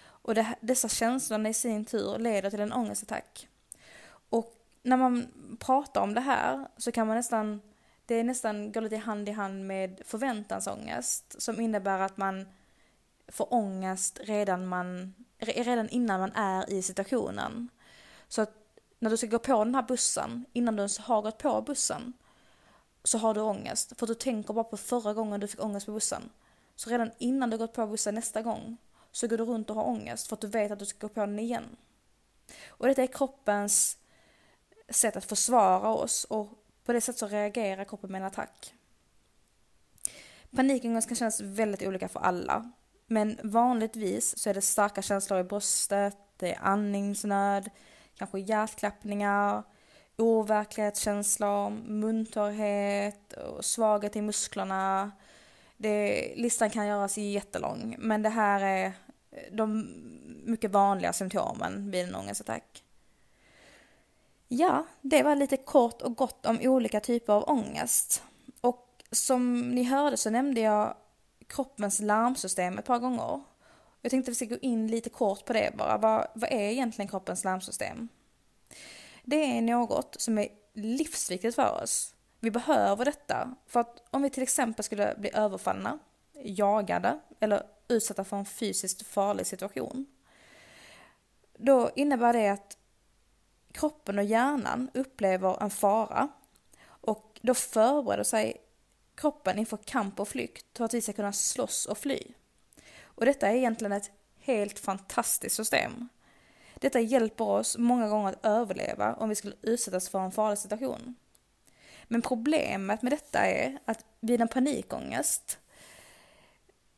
Och 0.05 0.35
det, 0.35 0.55
dessa 0.61 0.89
känslor 0.89 1.47
i 1.47 1.55
sin 1.55 1.85
tur 1.85 2.19
leder 2.19 2.51
till 2.51 2.61
en 2.61 2.73
ångestattack. 2.73 3.49
Och 4.29 4.55
när 4.83 4.97
man 4.97 5.27
pratar 5.59 6.01
om 6.01 6.15
det 6.15 6.21
här 6.21 6.69
så 6.77 6.93
kan 6.93 7.07
man 7.07 7.17
nästan 7.17 7.61
det 8.07 8.23
nästan 8.23 8.73
går 8.73 8.81
lite 8.81 8.97
hand 8.97 9.29
i 9.29 9.33
hand 9.33 9.67
med 9.67 10.01
förväntansångest 10.05 11.43
som 11.43 11.61
innebär 11.61 11.99
att 11.99 12.17
man 12.17 12.47
får 13.29 13.55
ångest 13.55 14.21
redan, 14.23 14.67
man, 14.67 15.15
redan 15.39 15.89
innan 15.89 16.21
man 16.21 16.33
är 16.33 16.71
i 16.71 16.83
situationen. 16.83 17.69
Så 18.29 18.43
att 18.43 18.53
när 18.99 19.11
du 19.11 19.17
ska 19.17 19.27
gå 19.27 19.39
på 19.39 19.65
den 19.65 19.75
här 19.75 19.83
bussen, 19.83 20.45
innan 20.53 20.77
du 20.77 20.81
ens 20.81 20.99
har 20.99 21.23
gått 21.23 21.39
på 21.39 21.63
bussen, 21.63 22.13
så 23.07 23.19
har 23.19 23.35
du 23.35 23.41
ångest. 23.41 23.93
För 23.99 24.07
du 24.07 24.15
tänker 24.15 24.55
bara 24.55 24.65
på 24.65 24.77
förra 24.77 25.15
gången 25.15 25.41
du 25.41 25.49
fick 25.49 25.65
ångest 25.65 25.87
på 25.87 25.93
bussen. 25.93 26.31
Så 26.77 26.91
redan 26.91 27.11
innan 27.19 27.51
du 27.51 27.59
gått 27.59 27.73
på 27.73 27.87
bussen 27.87 28.15
nästa 28.15 28.43
gång 28.43 28.77
så 29.13 29.27
går 29.29 29.37
du 29.37 29.45
runt 29.45 29.71
och 29.71 29.77
har 29.77 29.85
ångest 29.85 30.27
för 30.27 30.37
att 30.37 30.41
du 30.41 30.47
vet 30.47 30.73
att 30.73 30.79
du 30.79 30.87
ska 30.87 31.07
gå 31.07 31.15
på 31.15 31.21
den 31.21 31.39
igen. 31.39 31.77
Och 32.69 32.87
detta 32.87 33.03
är 33.03 33.07
kroppens 33.07 33.99
sätt 34.89 35.17
att 35.17 35.25
försvara 35.25 35.89
oss 35.89 36.25
och 36.25 36.49
på 36.85 36.93
det 36.93 37.01
sättet 37.01 37.19
så 37.19 37.27
reagerar 37.27 37.85
kroppen 37.85 38.13
med 38.13 38.21
en 38.21 38.27
attack. 38.27 38.75
Panikångest 40.51 41.09
kan 41.09 41.17
kännas 41.17 41.41
väldigt 41.41 41.83
olika 41.83 42.09
för 42.09 42.21
alla. 42.21 42.73
Men 43.07 43.39
vanligtvis 43.43 44.39
så 44.39 44.51
är 44.51 44.55
det 44.55 44.63
starka 44.63 45.03
känslor 45.03 45.41
i 45.41 45.45
bröstet, 45.45 46.17
det 46.37 46.55
är 46.55 46.59
andningsnöd, 46.63 47.71
kanske 48.15 48.39
hjärtklappningar, 48.39 49.63
overklighetskänslor, 50.17 51.71
muntorrhet 51.71 53.33
och 53.33 53.65
svaghet 53.65 54.17
i 54.17 54.23
musklerna. 54.23 55.11
Det, 55.77 56.33
listan 56.37 56.71
kan 56.71 56.87
göras 56.87 57.19
jättelång, 57.19 57.97
men 57.99 58.23
det 58.23 58.29
här 58.29 58.61
är 58.61 58.93
de 59.53 59.89
mycket 60.45 60.71
vanliga 60.71 61.13
symptomen 61.13 61.91
vid 61.91 62.09
en 62.09 62.15
ångestattack. 62.15 62.85
Ja, 64.49 64.87
det 65.01 65.23
var 65.23 65.37
lite 65.37 65.57
kort 65.57 66.03
och 66.03 66.17
gott 66.17 66.47
om 66.47 66.59
olika 66.63 67.01
typer 67.01 67.33
av 67.33 67.49
ångest. 67.49 68.23
Och 68.61 69.05
som 69.11 69.61
ni 69.61 69.83
hörde 69.83 70.17
så 70.17 70.31
nämnde 70.31 70.61
jag 70.61 70.95
kroppens 71.47 72.01
larmsystem 72.01 72.79
ett 72.79 72.85
par 72.85 72.99
gånger. 72.99 73.41
Jag 74.03 74.11
tänkte 74.11 74.31
att 74.31 74.33
vi 74.33 74.47
ska 74.47 74.55
gå 74.55 74.61
in 74.63 74.89
lite 74.89 75.11
kort 75.11 75.45
på 75.45 75.53
det 75.53 75.73
bara. 75.77 75.99
Vad, 75.99 76.27
vad 76.35 76.53
är 76.53 76.71
egentligen 76.71 77.09
kroppens 77.09 77.45
larmsystem? 77.45 78.09
Det 79.29 79.57
är 79.59 79.63
något 79.63 80.21
som 80.21 80.39
är 80.39 80.49
livsviktigt 80.73 81.55
för 81.55 81.83
oss. 81.83 82.15
Vi 82.41 82.51
behöver 82.51 83.05
detta 83.05 83.55
för 83.67 83.81
att 83.81 84.03
om 84.11 84.23
vi 84.23 84.31
till 84.31 84.43
exempel 84.43 84.85
skulle 84.85 85.15
bli 85.19 85.31
överfallna, 85.35 85.99
jagade 86.33 87.21
eller 87.41 87.63
utsatta 87.89 88.25
för 88.25 88.37
en 88.37 88.45
fysiskt 88.45 89.07
farlig 89.07 89.47
situation. 89.47 90.07
Då 91.59 91.91
innebär 91.97 92.33
det 92.33 92.49
att 92.49 92.77
kroppen 93.73 94.19
och 94.19 94.25
hjärnan 94.25 94.91
upplever 94.95 95.63
en 95.63 95.71
fara 95.71 96.29
och 96.87 97.41
då 97.43 97.55
förbereder 97.55 98.25
sig 98.25 98.57
kroppen 99.15 99.59
inför 99.59 99.77
kamp 99.77 100.21
och 100.21 100.29
flykt 100.29 100.77
för 100.77 100.85
att 100.85 100.95
vi 100.95 101.03
ska 101.03 101.13
kunna 101.13 101.33
slåss 101.33 101.87
och 101.87 101.99
fly. 101.99 102.23
Och 103.03 103.25
detta 103.25 103.49
är 103.49 103.55
egentligen 103.55 103.93
ett 103.93 104.11
helt 104.39 104.79
fantastiskt 104.79 105.57
system. 105.57 106.09
Detta 106.81 107.01
hjälper 107.01 107.45
oss 107.45 107.79
många 107.79 108.09
gånger 108.09 108.29
att 108.29 108.47
överleva 108.47 109.15
om 109.15 109.29
vi 109.29 109.35
skulle 109.35 109.57
utsättas 109.63 110.09
för 110.09 110.19
en 110.19 110.33
farlig 110.33 110.59
situation. 110.59 111.15
Men 112.09 112.23
problemet 112.23 113.03
med 113.03 113.13
detta 113.13 113.39
är 113.39 113.79
att 113.85 114.05
vid 114.21 114.41
en 114.41 114.49
panikångest 114.49 115.59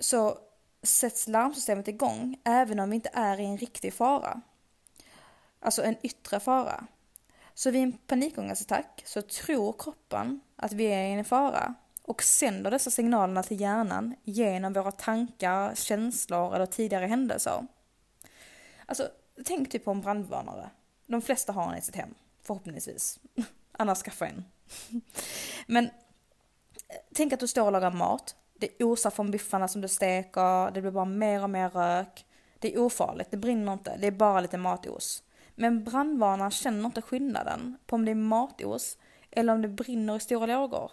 så 0.00 0.38
sätts 0.82 1.28
larmsystemet 1.28 1.88
igång 1.88 2.40
även 2.44 2.80
om 2.80 2.90
vi 2.90 2.96
inte 2.96 3.10
är 3.12 3.40
i 3.40 3.44
en 3.44 3.58
riktig 3.58 3.94
fara. 3.94 4.40
Alltså 5.60 5.82
en 5.82 5.96
yttre 6.02 6.40
fara. 6.40 6.86
Så 7.54 7.70
vid 7.70 7.82
en 7.82 7.92
panikångestattack 7.92 9.02
så 9.04 9.22
tror 9.22 9.74
kroppen 9.78 10.40
att 10.56 10.72
vi 10.72 10.84
är 10.84 11.04
i 11.04 11.12
en 11.12 11.24
fara 11.24 11.74
och 12.02 12.22
sänder 12.22 12.70
dessa 12.70 12.90
signalerna 12.90 13.42
till 13.42 13.60
hjärnan 13.60 14.14
genom 14.22 14.72
våra 14.72 14.92
tankar, 14.92 15.74
känslor 15.74 16.54
eller 16.54 16.66
tidigare 16.66 17.06
händelser. 17.06 17.66
Alltså, 18.86 19.08
tänk 19.44 19.70
typ 19.70 19.84
på 19.84 19.90
en 19.90 20.00
brandvarnare. 20.00 20.70
De 21.06 21.22
flesta 21.22 21.52
har 21.52 21.72
en 21.72 21.78
i 21.78 21.82
sitt 21.82 21.96
hem, 21.96 22.14
förhoppningsvis. 22.42 23.18
Annars 23.72 23.98
skaffa 23.98 24.26
en. 24.26 24.44
Men 25.66 25.84
eh, 25.84 25.90
tänk 27.14 27.32
att 27.32 27.40
du 27.40 27.46
står 27.46 27.66
och 27.66 27.72
lagar 27.72 27.90
mat. 27.90 28.36
Det 28.54 28.84
osar 28.84 29.10
från 29.10 29.30
biffarna 29.30 29.68
som 29.68 29.80
du 29.80 29.88
steker, 29.88 30.70
det 30.70 30.80
blir 30.80 30.90
bara 30.90 31.04
mer 31.04 31.42
och 31.42 31.50
mer 31.50 31.70
rök. 31.70 32.24
Det 32.58 32.74
är 32.74 32.78
ofarligt, 32.78 33.30
det 33.30 33.36
brinner 33.36 33.72
inte, 33.72 33.96
det 33.96 34.06
är 34.06 34.10
bara 34.10 34.40
lite 34.40 34.58
matos. 34.58 35.22
Men 35.54 35.84
brandvarnaren 35.84 36.50
känner 36.50 36.86
inte 36.86 37.02
skillnaden 37.02 37.78
på 37.86 37.96
om 37.96 38.04
det 38.04 38.10
är 38.10 38.14
matos 38.14 38.98
eller 39.30 39.52
om 39.52 39.62
det 39.62 39.68
brinner 39.68 40.16
i 40.16 40.20
stora 40.20 40.46
lågor. 40.46 40.92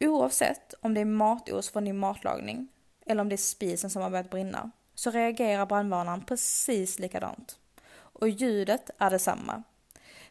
Oavsett 0.00 0.74
om 0.80 0.94
det 0.94 1.00
är 1.00 1.04
matos 1.04 1.70
från 1.70 1.84
din 1.84 1.98
matlagning 1.98 2.68
eller 3.06 3.20
om 3.20 3.28
det 3.28 3.34
är 3.34 3.36
spisen 3.36 3.90
som 3.90 4.02
har 4.02 4.10
börjat 4.10 4.30
brinna 4.30 4.70
så 5.00 5.10
reagerar 5.10 5.66
brandvarnaren 5.66 6.24
precis 6.24 6.98
likadant. 6.98 7.58
Och 7.92 8.28
ljudet 8.28 8.90
är 8.98 9.10
detsamma. 9.10 9.62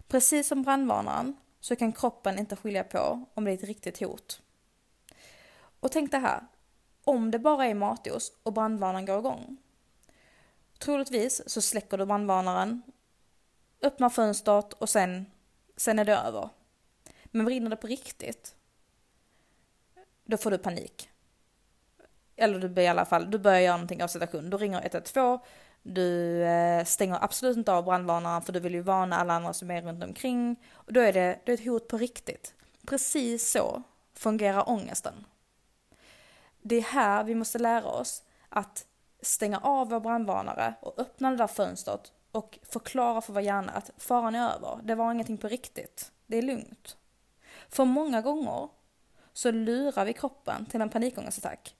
Precis 0.07 0.47
som 0.47 0.63
brandvarnaren 0.63 1.37
så 1.59 1.75
kan 1.75 1.91
kroppen 1.93 2.39
inte 2.39 2.55
skilja 2.55 2.83
på 2.83 3.25
om 3.33 3.45
det 3.45 3.51
är 3.51 3.55
ett 3.55 3.63
riktigt 3.63 3.99
hot. 3.99 4.41
Och 5.79 5.91
tänk 5.91 6.11
det 6.11 6.17
här, 6.17 6.47
om 7.03 7.31
det 7.31 7.39
bara 7.39 7.65
är 7.65 7.73
matos 7.73 8.31
och 8.43 8.53
brandvarnaren 8.53 9.05
går 9.05 9.19
igång. 9.19 9.57
Troligtvis 10.79 11.41
så 11.47 11.61
släcker 11.61 11.97
du 11.97 12.05
brandvarnaren, 12.05 12.81
öppnar 13.81 14.09
fönstret 14.09 14.73
och 14.73 14.89
sen, 14.89 15.25
sen 15.77 15.99
är 15.99 16.05
det 16.05 16.17
över. 16.17 16.49
Men 17.25 17.45
brinner 17.45 17.69
det 17.69 17.75
på 17.75 17.87
riktigt, 17.87 18.55
då 20.25 20.37
får 20.37 20.51
du 20.51 20.57
panik. 20.57 21.09
Eller 22.39 22.59
du 22.59 22.69
börjar 22.69 22.87
i 22.87 22.89
alla 22.89 23.05
fall, 23.05 23.31
du 23.31 23.37
börjar 23.37 23.59
göra 23.59 23.77
någonting 23.77 24.03
av 24.03 24.07
situationen. 24.07 24.49
Du 24.49 24.57
ringer 24.57 24.81
112, 24.81 25.39
du 25.81 26.45
stänger 26.85 27.23
absolut 27.23 27.57
inte 27.57 27.73
av 27.73 27.83
brandvarnaren 27.83 28.41
för 28.41 28.53
du 28.53 28.59
vill 28.59 28.73
ju 28.73 28.81
varna 28.81 29.15
alla 29.17 29.33
andra 29.33 29.53
som 29.53 29.71
är 29.71 29.81
runt 29.81 30.03
omkring. 30.03 30.55
Och 30.73 30.93
då 30.93 30.99
är 30.99 31.13
det, 31.13 31.39
det 31.45 31.51
är 31.51 31.53
ett 31.53 31.65
hot 31.65 31.87
på 31.87 31.97
riktigt. 31.97 32.53
Precis 32.87 33.51
så 33.51 33.83
fungerar 34.13 34.69
ångesten. 34.69 35.25
Det 36.61 36.75
är 36.75 36.81
här 36.81 37.23
vi 37.23 37.35
måste 37.35 37.59
lära 37.59 37.85
oss 37.85 38.23
att 38.49 38.85
stänga 39.21 39.59
av 39.59 39.89
vår 39.89 39.99
brandvarnare 39.99 40.73
och 40.81 40.99
öppna 40.99 41.31
det 41.31 41.37
där 41.37 41.47
fönstret 41.47 42.11
och 42.31 42.59
förklara 42.63 43.21
för 43.21 43.33
vår 43.33 43.41
hjärna 43.41 43.71
att 43.71 43.91
faran 43.97 44.35
är 44.35 44.49
över. 44.49 44.79
Det 44.83 44.95
var 44.95 45.11
ingenting 45.11 45.37
på 45.37 45.47
riktigt. 45.47 46.11
Det 46.27 46.37
är 46.37 46.41
lugnt. 46.41 46.97
För 47.69 47.85
många 47.85 48.21
gånger 48.21 48.69
så 49.33 49.51
lurar 49.51 50.05
vi 50.05 50.13
kroppen 50.13 50.65
till 50.65 50.81
en 50.81 50.89
panikångestattack. 50.89 51.75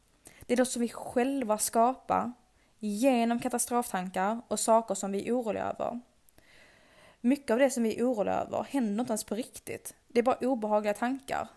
Det 0.50 0.53
är 0.53 0.58
något 0.58 0.70
som 0.70 0.82
vi 0.82 0.89
själva 0.89 1.58
skapar 1.58 2.32
genom 2.79 3.39
katastroftankar 3.39 4.41
och 4.48 4.60
saker 4.60 4.96
som 4.96 5.12
vi 5.12 5.27
är 5.27 5.34
oroliga 5.34 5.63
över. 5.63 6.00
Mycket 7.22 7.51
av 7.51 7.60
det 7.60 7.70
som 7.70 7.84
vi 7.84 8.00
är 8.00 8.03
oroliga 8.03 8.34
över 8.34 8.63
händer 8.70 9.01
inte 9.01 9.12
ens 9.12 9.24
på 9.24 9.36
riktigt. 9.36 9.96
Det 10.08 10.20
är 10.20 10.24
bara 10.24 10.36
obehagliga 10.36 10.94
tankar. 10.94 11.48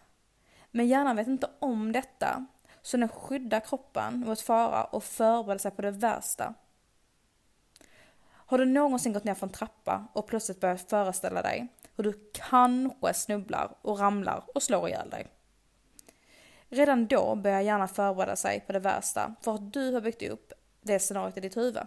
Men 0.71 0.89
hjärnan 0.89 1.17
vet 1.17 1.27
inte 1.27 1.51
om 1.59 1.93
detta, 1.93 2.47
så 2.83 2.97
den 2.97 3.09
skyddar 3.09 3.61
kroppen 3.61 4.21
mot 4.21 4.41
fara 4.41 4.85
och 4.85 5.05
förbereder 5.05 5.59
sig 5.59 5.71
på 5.71 5.83
det 5.83 5.91
värsta. 5.91 6.55
Har 8.29 8.59
du 8.59 8.65
någonsin 8.65 9.13
gått 9.13 9.25
ner 9.25 9.35
för 9.35 9.47
en 9.47 9.53
trappa 9.53 10.07
och 10.13 10.27
plötsligt 10.27 10.61
börjat 10.61 10.91
föreställa 10.91 11.43
dig 11.43 11.69
hur 11.97 12.05
du 12.05 12.31
kanske 12.33 13.15
snubblar 13.15 13.75
och 13.83 13.99
ramlar 13.99 14.45
och 14.55 14.63
slår 14.63 14.89
ihjäl 14.89 15.11
dig? 15.11 15.29
Redan 16.75 17.07
då 17.07 17.35
börjar 17.35 17.61
hjärnan 17.61 17.89
förbereda 17.89 18.37
sig 18.37 18.61
på 18.61 18.73
det 18.73 18.79
värsta 18.79 19.35
för 19.41 19.55
att 19.55 19.73
du 19.73 19.93
har 19.93 20.01
byggt 20.01 20.23
upp 20.23 20.53
det 20.81 20.99
scenariot 20.99 21.37
i 21.37 21.41
ditt 21.41 21.57
huvud. 21.57 21.87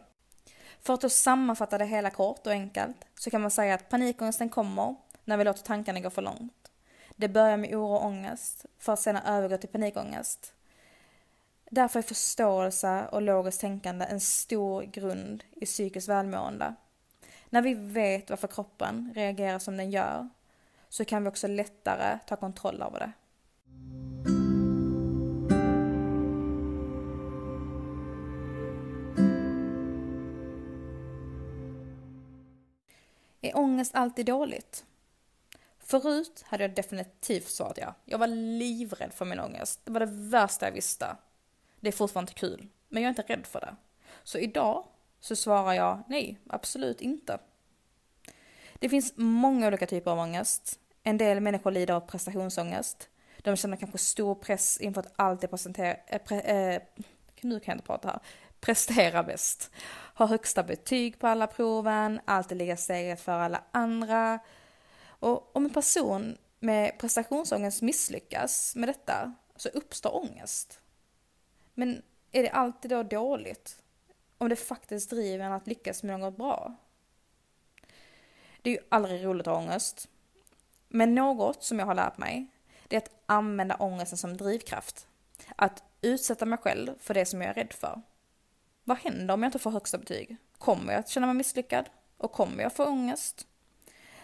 För 0.81 0.93
att 0.93 1.01
då 1.01 1.09
sammanfatta 1.09 1.77
det 1.77 1.85
hela 1.85 2.09
kort 2.09 2.47
och 2.47 2.51
enkelt 2.51 2.97
så 3.19 3.29
kan 3.29 3.41
man 3.41 3.51
säga 3.51 3.73
att 3.73 3.89
panikångesten 3.89 4.49
kommer 4.49 4.95
när 5.23 5.37
vi 5.37 5.43
låter 5.43 5.63
tankarna 5.63 5.99
gå 5.99 6.09
för 6.09 6.21
långt. 6.21 6.71
Det 7.15 7.27
börjar 7.27 7.57
med 7.57 7.75
oro 7.75 7.93
och 7.93 8.05
ångest 8.05 8.65
för 8.79 8.93
att 8.93 8.99
sedan 8.99 9.23
övergå 9.25 9.57
till 9.57 9.69
panikångest. 9.69 10.53
Därför 11.69 11.99
är 11.99 12.03
förståelse 12.03 13.05
och 13.11 13.21
logiskt 13.21 13.61
tänkande 13.61 14.05
en 14.05 14.19
stor 14.19 14.81
grund 14.81 15.43
i 15.51 15.65
psykiskt 15.65 16.07
välmående. 16.07 16.75
När 17.49 17.61
vi 17.61 17.73
vet 17.73 18.29
varför 18.29 18.47
kroppen 18.47 19.11
reagerar 19.15 19.59
som 19.59 19.77
den 19.77 19.91
gör 19.91 20.29
så 20.89 21.05
kan 21.05 21.23
vi 21.23 21.29
också 21.29 21.47
lättare 21.47 22.19
ta 22.27 22.35
kontroll 22.35 22.81
över 22.81 22.99
det. 22.99 23.11
Är 33.55 33.59
ångest 33.59 33.95
alltid 33.95 34.25
dåligt? 34.25 34.85
Förut 35.79 36.43
hade 36.47 36.63
jag 36.63 36.75
definitivt 36.75 37.47
svarat 37.47 37.77
ja. 37.77 37.93
Jag 38.05 38.17
var 38.17 38.27
livrädd 38.27 39.13
för 39.13 39.25
min 39.25 39.39
ångest. 39.39 39.81
Det 39.83 39.91
var 39.91 40.00
det 40.00 40.12
värsta 40.12 40.65
jag 40.65 40.74
visste. 40.74 41.15
Det 41.79 41.88
är 41.88 41.91
fortfarande 41.91 42.31
inte 42.31 42.39
kul, 42.39 42.67
men 42.89 43.03
jag 43.03 43.07
är 43.07 43.19
inte 43.19 43.33
rädd 43.33 43.47
för 43.47 43.59
det. 43.59 43.75
Så 44.24 44.38
idag 44.38 44.85
så 45.19 45.35
svarar 45.35 45.74
jag 45.74 46.03
nej, 46.07 46.39
absolut 46.47 47.01
inte. 47.01 47.39
Det 48.74 48.89
finns 48.89 49.13
många 49.15 49.67
olika 49.67 49.88
typer 49.88 50.12
av 50.12 50.19
ångest. 50.19 50.79
En 51.03 51.17
del 51.17 51.39
människor 51.39 51.71
lider 51.71 51.93
av 51.93 52.00
prestationsångest. 52.00 53.09
De 53.38 53.55
känner 53.55 53.77
kanske 53.77 53.97
stor 53.97 54.35
press 54.35 54.77
inför 54.77 55.01
att 55.01 55.13
alltid 55.15 55.50
presentera, 55.50 55.97
äh, 56.07 56.21
pre, 56.21 56.41
äh, 56.41 56.81
nu 57.41 57.59
kan 57.59 57.71
jag 57.71 57.75
inte 57.75 57.88
prata 57.88 58.07
här, 58.07 58.19
presterar 58.65 59.24
bäst. 59.24 59.72
har 60.13 60.27
högsta 60.27 60.63
betyg 60.63 61.19
på 61.19 61.27
alla 61.27 61.48
proven, 61.48 62.19
alltid 62.25 62.57
ligger 62.57 62.75
steget 62.75 63.22
för 63.22 63.31
alla 63.31 63.63
andra. 63.72 64.39
Och 65.05 65.55
om 65.55 65.65
en 65.65 65.74
person 65.74 66.38
med 66.60 66.98
prestationsångest 67.00 67.81
misslyckas 67.81 68.75
med 68.75 68.89
detta 68.89 69.34
så 69.55 69.69
uppstår 69.69 70.15
ångest. 70.15 70.79
Men 71.74 72.01
är 72.31 72.43
det 72.43 72.50
alltid 72.50 72.91
då 72.91 73.03
dåligt? 73.03 73.81
Om 74.38 74.50
det 74.50 74.55
faktiskt 74.55 75.10
driver 75.10 75.45
en 75.45 75.51
att 75.51 75.67
lyckas 75.67 76.03
med 76.03 76.19
något 76.19 76.38
bra? 76.38 76.75
Det 78.62 78.69
är 78.69 78.74
ju 78.74 78.88
aldrig 78.89 79.25
roligt 79.25 79.48
att 79.48 79.53
ha 79.53 79.62
ångest. 79.62 80.10
Men 80.88 81.15
något 81.15 81.63
som 81.63 81.79
jag 81.79 81.86
har 81.86 81.95
lärt 81.95 82.17
mig, 82.17 82.48
det 82.88 82.95
är 82.95 83.01
att 83.01 83.12
använda 83.25 83.75
ångesten 83.75 84.17
som 84.17 84.38
drivkraft. 84.38 85.07
Att 85.55 85.84
utsätta 86.01 86.45
mig 86.45 86.57
själv 86.57 86.93
för 87.00 87.13
det 87.13 87.25
som 87.25 87.41
jag 87.41 87.50
är 87.50 87.53
rädd 87.53 87.74
för. 87.74 88.01
Vad 88.87 88.97
händer 88.97 89.33
om 89.33 89.43
jag 89.43 89.47
inte 89.47 89.59
får 89.59 89.71
högsta 89.71 89.97
betyg? 89.97 90.37
Kommer 90.57 90.93
jag 90.93 90.99
att 90.99 91.09
känna 91.09 91.27
mig 91.27 91.35
misslyckad? 91.35 91.89
Och 92.17 92.31
kommer 92.31 92.63
jag 92.63 92.73
få 92.73 92.85
ångest? 92.85 93.47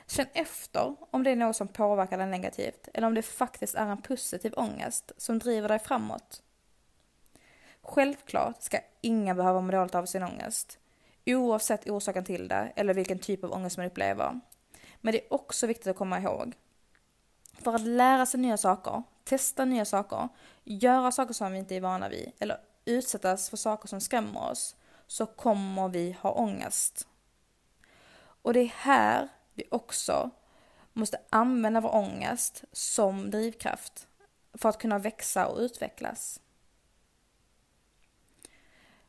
Känn 0.07 0.25
efter 0.33 0.95
om 1.11 1.23
det 1.23 1.31
är 1.31 1.35
något 1.35 1.55
som 1.55 1.67
påverkar 1.67 2.17
dig 2.17 2.27
negativt 2.27 2.87
eller 2.93 3.07
om 3.07 3.13
det 3.13 3.21
faktiskt 3.21 3.75
är 3.75 3.85
en 3.85 4.01
positiv 4.01 4.53
ångest 4.57 5.11
som 5.17 5.39
driver 5.39 5.69
dig 5.69 5.79
framåt. 5.79 6.41
Självklart 7.81 8.61
ska 8.61 8.79
ingen 9.01 9.37
behöva 9.37 9.61
må 9.61 9.71
dåligt 9.71 9.95
av 9.95 10.05
sin 10.05 10.23
ångest, 10.23 10.79
oavsett 11.25 11.89
orsaken 11.89 12.23
till 12.23 12.47
det 12.47 12.73
eller 12.75 12.93
vilken 12.93 13.19
typ 13.19 13.43
av 13.43 13.51
ångest 13.51 13.77
man 13.77 13.85
upplever. 13.85 14.39
Men 15.01 15.11
det 15.11 15.25
är 15.25 15.33
också 15.33 15.67
viktigt 15.67 15.87
att 15.87 15.97
komma 15.97 16.19
ihåg. 16.19 16.53
För 17.53 17.75
att 17.75 17.81
lära 17.81 18.25
sig 18.25 18.39
nya 18.39 18.57
saker, 18.57 19.03
testa 19.23 19.65
nya 19.65 19.85
saker, 19.85 20.29
göra 20.63 21.11
saker 21.11 21.33
som 21.33 21.51
vi 21.51 21.59
inte 21.59 21.75
är 21.75 21.81
vana 21.81 22.09
vid 22.09 22.31
eller 22.39 22.57
utsättas 22.85 23.49
för 23.49 23.57
saker 23.57 23.87
som 23.87 24.01
skrämmer 24.01 24.49
oss 24.51 24.75
så 25.07 25.25
kommer 25.25 25.89
vi 25.89 26.11
ha 26.21 26.31
ångest. 26.31 27.07
Och 28.41 28.53
det 28.53 28.59
är 28.59 28.73
här 28.75 29.29
vi 29.53 29.63
också 29.71 30.29
måste 30.93 31.17
använda 31.29 31.81
vår 31.81 31.95
ångest 31.95 32.63
som 32.71 33.31
drivkraft 33.31 34.07
för 34.53 34.69
att 34.69 34.77
kunna 34.77 34.99
växa 34.99 35.47
och 35.47 35.59
utvecklas. 35.59 36.39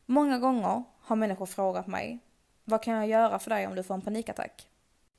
Många 0.05 0.39
gånger 0.39 0.83
har 0.99 1.15
människor 1.15 1.45
frågat 1.45 1.87
mig, 1.87 2.19
vad 2.63 2.83
kan 2.83 2.93
jag 2.93 3.07
göra 3.07 3.39
för 3.39 3.49
dig 3.49 3.67
om 3.67 3.75
du 3.75 3.83
får 3.83 3.93
en 3.93 4.01
panikattack? 4.01 4.69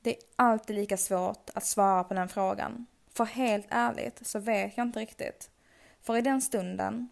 Det 0.00 0.10
är 0.10 0.22
alltid 0.36 0.76
lika 0.76 0.96
svårt 0.96 1.50
att 1.54 1.64
svara 1.64 2.04
på 2.04 2.14
den 2.14 2.28
frågan. 2.28 2.86
För 3.08 3.24
helt 3.24 3.66
ärligt 3.68 4.26
så 4.26 4.38
vet 4.38 4.76
jag 4.76 4.86
inte 4.86 4.98
riktigt. 4.98 5.50
För 6.00 6.16
i 6.16 6.20
den 6.20 6.42
stunden, 6.42 7.08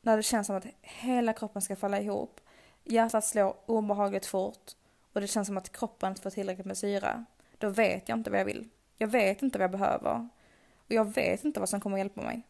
när 0.00 0.16
det 0.16 0.22
känns 0.22 0.46
som 0.46 0.56
att 0.56 0.66
hela 0.80 1.32
kroppen 1.32 1.62
ska 1.62 1.76
falla 1.76 2.00
ihop, 2.00 2.40
hjärtat 2.84 3.24
slår 3.24 3.56
obehagligt 3.66 4.26
fort 4.26 4.72
och 5.12 5.20
det 5.20 5.26
känns 5.26 5.46
som 5.46 5.56
att 5.56 5.72
kroppen 5.72 6.08
inte 6.08 6.22
får 6.22 6.30
tillräckligt 6.30 6.66
med 6.66 6.78
syre, 6.78 7.24
då 7.58 7.68
vet 7.68 8.08
jag 8.08 8.18
inte 8.18 8.30
vad 8.30 8.40
jag 8.40 8.44
vill. 8.44 8.68
Jag 8.96 9.08
vet 9.08 9.42
inte 9.42 9.58
vad 9.58 9.64
jag 9.64 9.70
behöver. 9.70 10.28
Och 10.76 10.92
jag 10.92 11.14
vet 11.14 11.44
inte 11.44 11.60
vad 11.60 11.68
som 11.68 11.80
kommer 11.80 11.96
att 11.96 12.00
hjälpa 12.00 12.22
mig. 12.22 12.42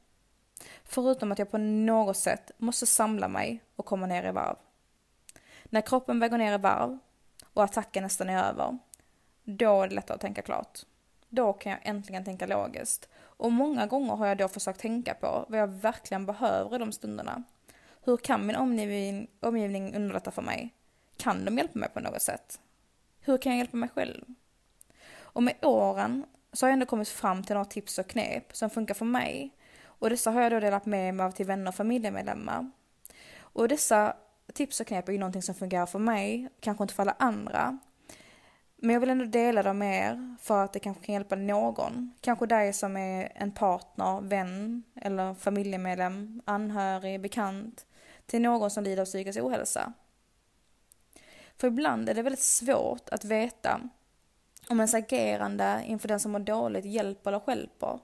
Förutom 0.84 1.32
att 1.32 1.38
jag 1.38 1.50
på 1.50 1.58
något 1.58 2.16
sätt 2.16 2.50
måste 2.58 2.86
samla 2.86 3.28
mig 3.28 3.62
och 3.76 3.86
komma 3.86 4.06
ner 4.06 4.28
i 4.28 4.32
varv. 4.32 4.56
När 5.64 5.80
kroppen 5.80 6.20
väger 6.20 6.38
ner 6.38 6.54
i 6.54 6.58
varv 6.58 6.98
och 7.52 7.64
attacken 7.64 8.02
nästan 8.02 8.28
är 8.28 8.44
över, 8.44 8.78
då 9.44 9.82
är 9.82 9.88
det 9.88 9.94
lättare 9.94 10.14
att 10.14 10.20
tänka 10.20 10.42
klart. 10.42 10.78
Då 11.30 11.52
kan 11.52 11.72
jag 11.72 11.80
äntligen 11.82 12.24
tänka 12.24 12.46
logiskt. 12.46 13.08
Och 13.18 13.52
många 13.52 13.86
gånger 13.86 14.16
har 14.16 14.26
jag 14.26 14.38
då 14.38 14.48
försökt 14.48 14.80
tänka 14.80 15.14
på 15.14 15.44
vad 15.48 15.60
jag 15.60 15.66
verkligen 15.66 16.26
behöver 16.26 16.76
i 16.76 16.78
de 16.78 16.92
stunderna. 16.92 17.42
Hur 18.02 18.16
kan 18.16 18.46
min 18.46 18.56
omgivning, 18.56 19.30
omgivning 19.40 19.96
underlätta 19.96 20.30
för 20.30 20.42
mig? 20.42 20.74
Kan 21.16 21.44
de 21.44 21.58
hjälpa 21.58 21.78
mig 21.78 21.88
på 21.88 22.00
något 22.00 22.22
sätt? 22.22 22.60
Hur 23.20 23.38
kan 23.38 23.52
jag 23.52 23.58
hjälpa 23.58 23.76
mig 23.76 23.88
själv? 23.88 24.24
Och 25.12 25.42
med 25.42 25.64
åren 25.64 26.26
så 26.52 26.66
har 26.66 26.68
jag 26.68 26.72
ändå 26.72 26.86
kommit 26.86 27.08
fram 27.08 27.44
till 27.44 27.54
några 27.54 27.64
tips 27.64 27.98
och 27.98 28.06
knep 28.06 28.56
som 28.56 28.70
funkar 28.70 28.94
för 28.94 29.04
mig. 29.04 29.54
Och 29.84 30.10
dessa 30.10 30.30
har 30.30 30.42
jag 30.42 30.52
då 30.52 30.60
delat 30.60 30.86
med 30.86 31.14
mig 31.14 31.26
av 31.26 31.30
till 31.30 31.46
vänner 31.46 31.68
och 31.68 31.74
familjemedlemmar. 31.74 32.70
Och 33.38 33.68
dessa 33.68 34.16
tips 34.54 34.80
och 34.80 34.86
knep 34.86 35.08
är 35.08 35.12
ju 35.12 35.18
någonting 35.18 35.42
som 35.42 35.54
fungerar 35.54 35.86
för 35.86 35.98
mig, 35.98 36.48
kanske 36.60 36.84
inte 36.84 36.94
för 36.94 37.02
alla 37.02 37.16
andra. 37.18 37.78
Men 38.82 38.92
jag 38.94 39.00
vill 39.00 39.10
ändå 39.10 39.24
dela 39.24 39.62
dem 39.62 39.78
med 39.78 40.10
er 40.10 40.36
för 40.40 40.64
att 40.64 40.72
det 40.72 40.80
kanske 40.80 41.04
kan 41.04 41.12
hjälpa 41.12 41.36
någon. 41.36 42.14
Kanske 42.20 42.46
dig 42.46 42.72
som 42.72 42.96
är 42.96 43.32
en 43.34 43.52
partner, 43.52 44.20
vän 44.20 44.82
eller 44.96 45.34
familjemedlem, 45.34 46.42
anhörig, 46.44 47.20
bekant 47.20 47.86
till 48.26 48.42
någon 48.42 48.70
som 48.70 48.84
lider 48.84 49.02
av 49.02 49.06
psykisk 49.06 49.38
ohälsa. 49.38 49.92
För 51.56 51.68
ibland 51.68 52.08
är 52.08 52.14
det 52.14 52.22
väldigt 52.22 52.42
svårt 52.42 53.08
att 53.08 53.24
veta 53.24 53.80
om 54.68 54.80
ens 54.80 54.94
agerande 54.94 55.82
inför 55.86 56.08
den 56.08 56.20
som 56.20 56.32
mår 56.32 56.38
dåligt 56.38 56.84
hjälper 56.84 57.30
eller 57.30 57.40
stjälper. 57.40 58.00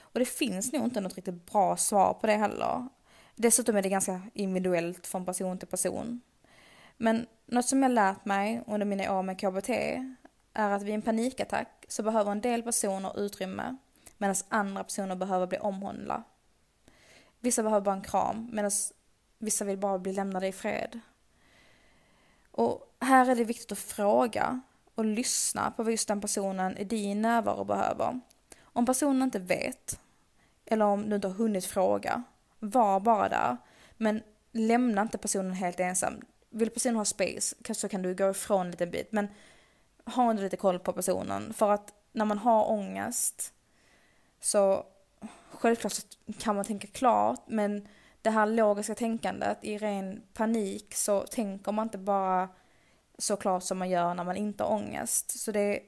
Och 0.00 0.18
det 0.18 0.24
finns 0.24 0.72
nog 0.72 0.84
inte 0.84 1.00
något 1.00 1.14
riktigt 1.14 1.52
bra 1.52 1.76
svar 1.76 2.14
på 2.14 2.26
det 2.26 2.32
heller. 2.32 2.88
Dessutom 3.36 3.76
är 3.76 3.82
det 3.82 3.88
ganska 3.88 4.20
individuellt 4.34 5.06
från 5.06 5.24
person 5.24 5.58
till 5.58 5.68
person. 5.68 6.20
Men 6.96 7.26
något 7.46 7.66
som 7.66 7.82
jag 7.82 7.92
lärt 7.92 8.24
mig 8.24 8.62
under 8.66 8.86
mina 8.86 9.18
år 9.18 9.22
med 9.22 9.40
KBT 9.40 9.70
är 10.52 10.70
att 10.70 10.82
vid 10.82 10.94
en 10.94 11.02
panikattack 11.02 11.84
så 11.88 12.02
behöver 12.02 12.32
en 12.32 12.40
del 12.40 12.62
personer 12.62 13.20
utrymme 13.20 13.76
medan 14.18 14.36
andra 14.48 14.84
personer 14.84 15.16
behöver 15.16 15.46
bli 15.46 15.58
omhållna. 15.58 16.22
Vissa 17.40 17.62
behöver 17.62 17.84
bara 17.84 17.94
en 17.94 18.02
kram 18.02 18.48
medan 18.52 18.70
vissa 19.38 19.64
vill 19.64 19.78
bara 19.78 19.98
bli 19.98 20.12
lämnade 20.12 20.46
i 20.46 20.52
fred. 20.52 21.00
Och 22.50 22.96
här 23.00 23.30
är 23.30 23.34
det 23.34 23.44
viktigt 23.44 23.72
att 23.72 23.78
fråga 23.78 24.60
och 24.94 25.04
lyssna 25.04 25.70
på 25.70 25.82
vad 25.82 25.92
just 25.92 26.08
den 26.08 26.20
personen 26.20 26.76
i 26.76 26.84
din 26.84 27.22
närvaro 27.22 27.64
behöver. 27.64 28.20
Om 28.62 28.86
personen 28.86 29.22
inte 29.22 29.38
vet, 29.38 30.00
eller 30.66 30.84
om 30.84 31.08
du 31.08 31.16
inte 31.16 31.28
har 31.28 31.34
hunnit 31.34 31.66
fråga, 31.66 32.22
var 32.58 33.00
bara 33.00 33.28
där. 33.28 33.56
Men 33.96 34.22
lämna 34.52 35.02
inte 35.02 35.18
personen 35.18 35.52
helt 35.52 35.80
ensam. 35.80 36.20
Vill 36.54 36.70
personen 36.70 36.96
ha 36.96 37.04
space 37.04 37.74
så 37.74 37.88
kan 37.88 38.02
du 38.02 38.14
gå 38.14 38.30
ifrån 38.30 38.60
en 38.60 38.70
liten 38.70 38.90
bit. 38.90 39.12
Men 39.12 39.28
ha 40.04 40.30
ändå 40.30 40.42
lite 40.42 40.56
koll 40.56 40.78
på 40.78 40.92
personen. 40.92 41.54
För 41.54 41.70
att 41.70 41.94
när 42.12 42.24
man 42.24 42.38
har 42.38 42.70
ångest 42.70 43.52
så 44.40 44.86
självklart 45.50 45.92
så 45.92 46.02
kan 46.38 46.56
man 46.56 46.64
tänka 46.64 46.88
klart 46.88 47.40
men 47.46 47.88
det 48.22 48.30
här 48.30 48.46
logiska 48.46 48.94
tänkandet 48.94 49.58
i 49.62 49.78
ren 49.78 50.22
panik 50.34 50.94
så 50.94 51.20
tänker 51.20 51.72
man 51.72 51.86
inte 51.86 51.98
bara 51.98 52.48
så 53.18 53.36
klart 53.36 53.62
som 53.62 53.78
man 53.78 53.90
gör 53.90 54.14
när 54.14 54.24
man 54.24 54.36
inte 54.36 54.64
har 54.64 54.70
ångest. 54.70 55.40
Så 55.40 55.52
det 55.52 55.60
är 55.60 55.78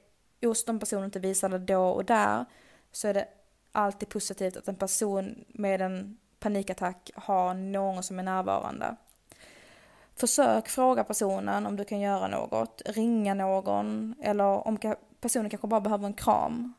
just 0.41 0.69
om 0.69 0.81
personen 0.81 1.05
inte 1.05 1.19
visar 1.19 1.49
det 1.49 1.59
då 1.59 1.89
och 1.89 2.05
där 2.05 2.45
så 2.93 3.09
är 3.09 3.15
det 3.15 3.29
alltid 3.73 4.09
positivt 4.09 4.57
att 4.57 4.69
en 4.69 4.77
person 4.77 5.45
med 5.49 5.81
en 5.81 6.19
panikattack 6.39 7.11
har 7.15 7.55
någon 7.55 8.03
som 8.03 8.19
är 8.19 8.23
närvarande. 8.23 8.97
Försök 10.17 10.69
fråga 10.69 11.05
personen 11.05 11.67
om 11.67 11.77
du 11.77 11.85
kan 11.85 12.01
göra 12.01 12.29
något, 12.29 12.83
ringa 12.85 13.35
någon 13.35 14.15
eller 14.23 14.45
om 14.45 14.79
personen 15.21 15.51
kanske 15.51 15.67
bara 15.67 15.81
behöver 15.81 16.07
en 16.07 16.15
kram. 16.15 16.75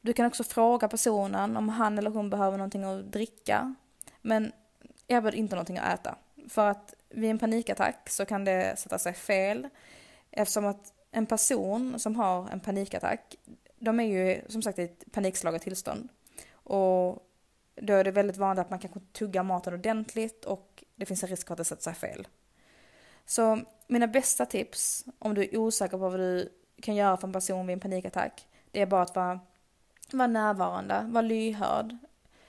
Du 0.00 0.12
kan 0.12 0.26
också 0.26 0.44
fråga 0.44 0.88
personen 0.88 1.56
om 1.56 1.68
han 1.68 1.98
eller 1.98 2.10
hon 2.10 2.30
behöver 2.30 2.58
någonting 2.58 2.84
att 2.84 3.12
dricka. 3.12 3.74
Men 4.22 4.52
erbjud 5.06 5.34
inte 5.34 5.54
någonting 5.54 5.78
att 5.78 6.00
äta. 6.00 6.16
För 6.48 6.66
att 6.66 6.94
vid 7.08 7.30
en 7.30 7.38
panikattack 7.38 8.08
så 8.10 8.26
kan 8.26 8.44
det 8.44 8.78
sätta 8.78 8.98
sig 8.98 9.14
fel 9.14 9.68
eftersom 10.30 10.66
att 10.66 10.92
en 11.10 11.26
person 11.26 11.98
som 11.98 12.16
har 12.16 12.48
en 12.48 12.60
panikattack, 12.60 13.36
de 13.78 14.00
är 14.00 14.04
ju 14.04 14.42
som 14.48 14.62
sagt 14.62 14.78
i 14.78 14.82
ett 14.82 15.04
panikslaget 15.12 15.62
tillstånd. 15.62 16.08
Och 16.52 17.26
då 17.74 17.92
är 17.92 18.04
det 18.04 18.10
väldigt 18.10 18.36
vanligt 18.36 18.60
att 18.60 18.70
man 18.70 18.78
kanske 18.78 19.00
tuggar 19.12 19.42
maten 19.42 19.74
ordentligt 19.74 20.44
och 20.44 20.84
det 20.96 21.06
finns 21.06 21.22
en 21.22 21.28
risk 21.28 21.46
för 21.46 21.54
att 21.54 21.58
det 21.58 21.64
sätter 21.64 21.82
sig 21.82 21.94
fel. 21.94 22.26
Så 23.30 23.60
mina 23.86 24.06
bästa 24.06 24.46
tips 24.46 25.04
om 25.18 25.34
du 25.34 25.42
är 25.42 25.56
osäker 25.56 25.98
på 25.98 26.08
vad 26.08 26.20
du 26.20 26.48
kan 26.82 26.94
göra 26.94 27.16
för 27.16 27.26
en 27.26 27.32
person 27.32 27.66
vid 27.66 27.74
en 27.74 27.80
panikattack, 27.80 28.46
det 28.70 28.80
är 28.80 28.86
bara 28.86 29.02
att 29.02 29.16
vara, 29.16 29.40
vara 30.12 30.26
närvarande, 30.26 31.06
vara 31.08 31.22
lyhörd, 31.22 31.96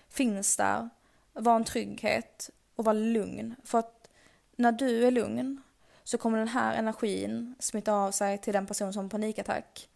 finns 0.10 0.58
där, 0.58 0.90
vara 1.34 1.56
en 1.56 1.64
trygghet 1.64 2.50
och 2.76 2.86
vara 2.86 2.94
lugn. 2.94 3.56
För 3.64 3.80
att 3.80 4.10
när 4.56 4.72
du 4.72 5.08
är 5.08 5.12
lugn 5.12 5.62
så 6.04 6.18
kommer 6.18 6.38
den 6.38 6.48
här 6.48 6.76
energin 6.76 7.56
smitta 7.60 7.94
av 7.94 8.12
sig 8.12 8.38
till 8.38 8.54
den 8.54 8.68
person 8.68 8.94
som 8.94 9.04
har 9.04 9.10
panikattack. 9.10 9.90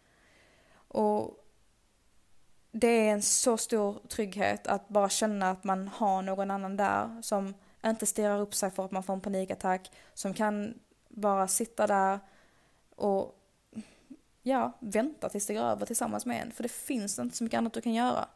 Och 0.88 1.44
det 2.70 3.08
är 3.08 3.12
en 3.12 3.22
så 3.22 3.56
stor 3.56 4.00
trygghet 4.08 4.66
att 4.66 4.88
bara 4.88 5.08
känna 5.08 5.50
att 5.50 5.64
man 5.64 5.88
har 5.88 6.22
någon 6.22 6.50
annan 6.50 6.76
där 6.76 7.22
som 7.22 7.54
inte 7.86 8.06
stirrar 8.06 8.40
upp 8.40 8.54
sig 8.54 8.70
för 8.70 8.84
att 8.84 8.90
man 8.90 9.02
får 9.02 9.14
en 9.14 9.20
panikattack, 9.20 9.92
som 10.14 10.34
kan 10.34 10.78
bara 11.08 11.48
sitta 11.48 11.86
där 11.86 12.20
och 12.96 13.34
ja, 14.42 14.72
vänta 14.80 15.28
tills 15.28 15.46
det 15.46 15.54
går 15.54 15.62
över 15.62 15.86
tillsammans 15.86 16.26
med 16.26 16.42
en. 16.42 16.52
För 16.52 16.62
det 16.62 16.68
finns 16.68 17.18
inte 17.18 17.36
så 17.36 17.44
mycket 17.44 17.58
annat 17.58 17.72
du 17.72 17.80
kan 17.80 17.94
göra. 17.94 18.28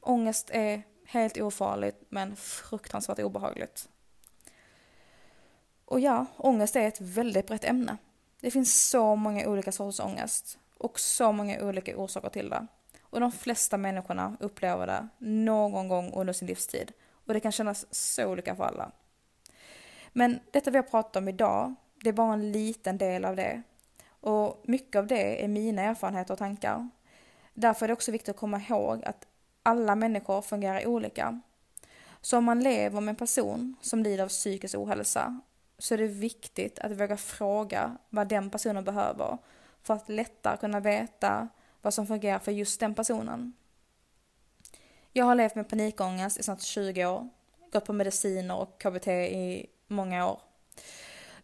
Ångest 0.00 0.50
är 0.50 0.82
helt 1.06 1.40
ofarligt 1.40 2.04
men 2.08 2.36
fruktansvärt 2.36 3.18
obehagligt. 3.18 3.88
Och 5.84 6.00
ja, 6.00 6.26
ångest 6.36 6.76
är 6.76 6.88
ett 6.88 7.00
väldigt 7.00 7.46
brett 7.46 7.64
ämne. 7.64 7.96
Det 8.40 8.50
finns 8.50 8.88
så 8.90 9.16
många 9.16 9.48
olika 9.48 9.72
sorters 9.72 10.00
ångest 10.00 10.58
och 10.78 11.00
så 11.00 11.32
många 11.32 11.64
olika 11.64 11.96
orsaker 11.96 12.28
till 12.28 12.50
det. 12.50 12.66
Och 13.02 13.20
de 13.20 13.32
flesta 13.32 13.76
människorna 13.76 14.36
upplever 14.40 14.86
det 14.86 15.08
någon 15.18 15.88
gång 15.88 16.12
under 16.12 16.32
sin 16.32 16.48
livstid. 16.48 16.92
Och 17.28 17.34
det 17.34 17.40
kan 17.40 17.52
kännas 17.52 17.86
så 17.90 18.26
olika 18.26 18.56
för 18.56 18.64
alla. 18.64 18.90
Men 20.12 20.40
detta 20.50 20.70
vi 20.70 20.76
har 20.76 20.82
pratat 20.82 21.16
om 21.16 21.28
idag, 21.28 21.74
det 22.02 22.08
är 22.08 22.12
bara 22.12 22.32
en 22.32 22.52
liten 22.52 22.98
del 22.98 23.24
av 23.24 23.36
det. 23.36 23.62
Och 24.20 24.62
mycket 24.64 24.96
av 24.96 25.06
det 25.06 25.44
är 25.44 25.48
mina 25.48 25.82
erfarenheter 25.82 26.34
och 26.34 26.38
tankar. 26.38 26.88
Därför 27.54 27.86
är 27.86 27.88
det 27.88 27.92
också 27.92 28.12
viktigt 28.12 28.28
att 28.28 28.36
komma 28.36 28.62
ihåg 28.68 29.04
att 29.04 29.26
alla 29.62 29.94
människor 29.94 30.42
fungerar 30.42 30.86
olika. 30.86 31.40
Så 32.20 32.38
om 32.38 32.44
man 32.44 32.60
lever 32.60 33.00
med 33.00 33.12
en 33.12 33.16
person 33.16 33.76
som 33.80 34.02
lider 34.02 34.24
av 34.24 34.28
psykisk 34.28 34.74
ohälsa 34.74 35.40
så 35.78 35.94
är 35.94 35.98
det 35.98 36.06
viktigt 36.06 36.78
att 36.78 36.92
våga 36.92 37.16
fråga 37.16 37.96
vad 38.08 38.28
den 38.28 38.50
personen 38.50 38.84
behöver 38.84 39.38
för 39.82 39.94
att 39.94 40.08
lättare 40.08 40.56
kunna 40.56 40.80
veta 40.80 41.48
vad 41.82 41.94
som 41.94 42.06
fungerar 42.06 42.38
för 42.38 42.52
just 42.52 42.80
den 42.80 42.94
personen. 42.94 43.52
Jag 45.12 45.24
har 45.24 45.34
levt 45.34 45.54
med 45.54 45.68
panikångest 45.68 46.38
i 46.38 46.42
snart 46.42 46.62
20 46.62 47.06
år, 47.06 47.28
gått 47.72 47.84
på 47.84 47.92
mediciner 47.92 48.56
och 48.56 48.80
KBT 48.82 49.08
i 49.08 49.66
många 49.86 50.26
år. 50.26 50.40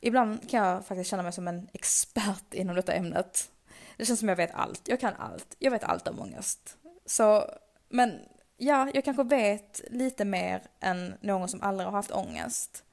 Ibland 0.00 0.50
kan 0.50 0.66
jag 0.66 0.87
faktiskt 0.87 1.11
känna 1.11 1.22
mig 1.22 1.33
som 1.33 1.48
en 1.48 1.68
expert 1.72 2.55
inom 2.55 2.77
detta 2.77 2.92
ämnet. 2.92 3.50
Det 3.96 4.05
känns 4.05 4.20
som 4.20 4.29
jag 4.29 4.37
vet 4.37 4.55
allt, 4.55 4.88
jag 4.88 5.00
kan 5.00 5.14
allt, 5.14 5.57
jag 5.59 5.70
vet 5.70 5.85
allt 5.85 6.09
om 6.09 6.20
ångest. 6.20 6.77
Så, 7.07 7.50
men 7.88 8.20
ja, 8.57 8.90
jag 8.94 9.05
kanske 9.05 9.22
vet 9.22 9.81
lite 9.90 10.24
mer 10.24 10.62
än 10.81 11.14
någon 11.20 11.48
som 11.48 11.62
aldrig 11.62 11.87
har 11.87 11.92
haft 11.92 12.11
ångest. 12.11 12.85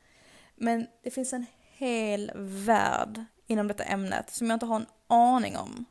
Men 0.56 0.88
det 1.04 1.12
finns 1.12 1.34
en 1.34 1.46
hel 1.78 2.32
värld 2.36 3.26
inom 3.48 3.68
detta 3.68 3.84
ämnet 3.84 4.30
som 4.30 4.48
jag 4.48 4.56
inte 4.56 4.66
har 4.66 4.76
en 4.76 4.86
aning 5.08 5.58
om. 5.58 5.86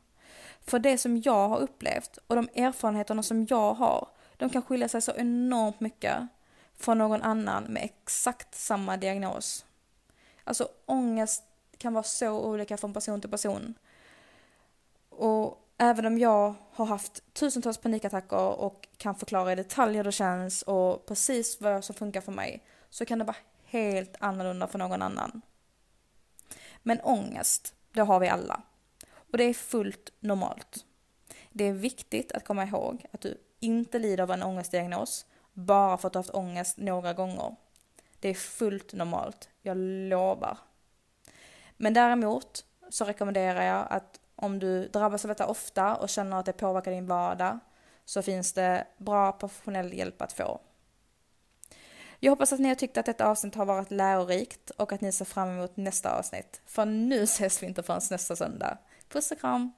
För 0.61 0.79
det 0.79 0.97
som 0.97 1.21
jag 1.21 1.49
har 1.49 1.57
upplevt 1.57 2.17
och 2.27 2.35
de 2.35 2.49
erfarenheterna 2.55 3.23
som 3.23 3.47
jag 3.49 3.73
har, 3.73 4.07
de 4.41 4.49
kan 4.49 4.61
skilja 4.61 4.89
sig 4.89 5.01
så 5.01 5.11
enormt 5.11 5.79
mycket 5.79 6.27
från 6.73 6.97
någon 6.97 7.21
annan 7.21 7.63
med 7.63 7.83
exakt 7.83 8.55
samma 8.55 8.97
diagnos. 8.97 9.65
Alltså 10.43 10.69
ångest 10.85 11.43
kan 11.77 11.93
vara 11.93 12.03
så 12.03 12.39
olika 12.39 12.77
från 12.77 12.93
person 12.93 13.21
till 13.21 13.29
person. 13.29 13.73
Och 15.09 15.67
även 15.77 16.05
om 16.05 16.17
jag 16.17 16.53
har 16.71 16.85
haft 16.85 17.33
tusentals 17.33 17.77
panikattacker 17.77 18.37
och 18.37 18.87
kan 18.97 19.15
förklara 19.15 19.51
i 19.51 19.55
detalj 19.55 19.97
hur 19.97 20.03
det 20.03 20.11
känns 20.11 20.61
och 20.61 21.05
precis 21.05 21.61
vad 21.61 21.83
som 21.83 21.95
funkar 21.95 22.21
för 22.21 22.31
mig, 22.31 22.63
så 22.89 23.05
kan 23.05 23.19
det 23.19 23.25
vara 23.25 23.37
helt 23.65 24.15
annorlunda 24.19 24.67
för 24.67 24.79
någon 24.79 25.01
annan. 25.01 25.41
Men 26.83 27.01
ångest, 27.01 27.73
det 27.91 28.01
har 28.01 28.19
vi 28.19 28.29
alla. 28.29 28.61
Och 29.13 29.37
det 29.37 29.43
är 29.43 29.53
fullt 29.53 30.11
normalt. 30.19 30.85
Det 31.51 31.63
är 31.67 31.73
viktigt 31.73 32.31
att 32.31 32.45
komma 32.45 32.63
ihåg 32.63 33.05
att 33.11 33.21
du 33.21 33.37
inte 33.61 33.99
lider 33.99 34.23
av 34.23 34.31
en 34.31 34.43
ångestdiagnos 34.43 35.25
bara 35.53 35.97
för 35.97 36.07
att 36.07 36.13
du 36.13 36.19
haft 36.19 36.33
ångest 36.33 36.77
några 36.77 37.13
gånger. 37.13 37.55
Det 38.19 38.29
är 38.29 38.33
fullt 38.33 38.93
normalt, 38.93 39.49
jag 39.61 39.77
lovar. 39.77 40.57
Men 41.77 41.93
däremot 41.93 42.65
så 42.89 43.05
rekommenderar 43.05 43.63
jag 43.63 43.87
att 43.89 44.19
om 44.35 44.59
du 44.59 44.87
drabbas 44.87 45.25
av 45.25 45.29
detta 45.29 45.47
ofta 45.47 45.95
och 45.95 46.09
känner 46.09 46.37
att 46.37 46.45
det 46.45 46.53
påverkar 46.53 46.91
din 46.91 47.07
vardag 47.07 47.59
så 48.05 48.21
finns 48.21 48.53
det 48.53 48.87
bra 48.97 49.31
professionell 49.31 49.93
hjälp 49.93 50.21
att 50.21 50.33
få. 50.33 50.61
Jag 52.19 52.31
hoppas 52.31 52.53
att 52.53 52.59
ni 52.59 52.67
har 52.67 52.75
tyckt 52.75 52.97
att 52.97 53.05
detta 53.05 53.25
avsnitt 53.25 53.55
har 53.55 53.65
varit 53.65 53.91
lärorikt 53.91 54.69
och 54.69 54.93
att 54.93 55.01
ni 55.01 55.11
ser 55.11 55.25
fram 55.25 55.49
emot 55.49 55.77
nästa 55.77 56.17
avsnitt. 56.19 56.61
För 56.65 56.85
nu 56.85 57.23
ses 57.23 57.63
vi 57.63 57.67
inte 57.67 57.83
förrän 57.83 58.01
nästa 58.11 58.35
söndag. 58.35 58.77
Puss 59.09 59.31
och 59.31 59.39
kram! 59.39 59.71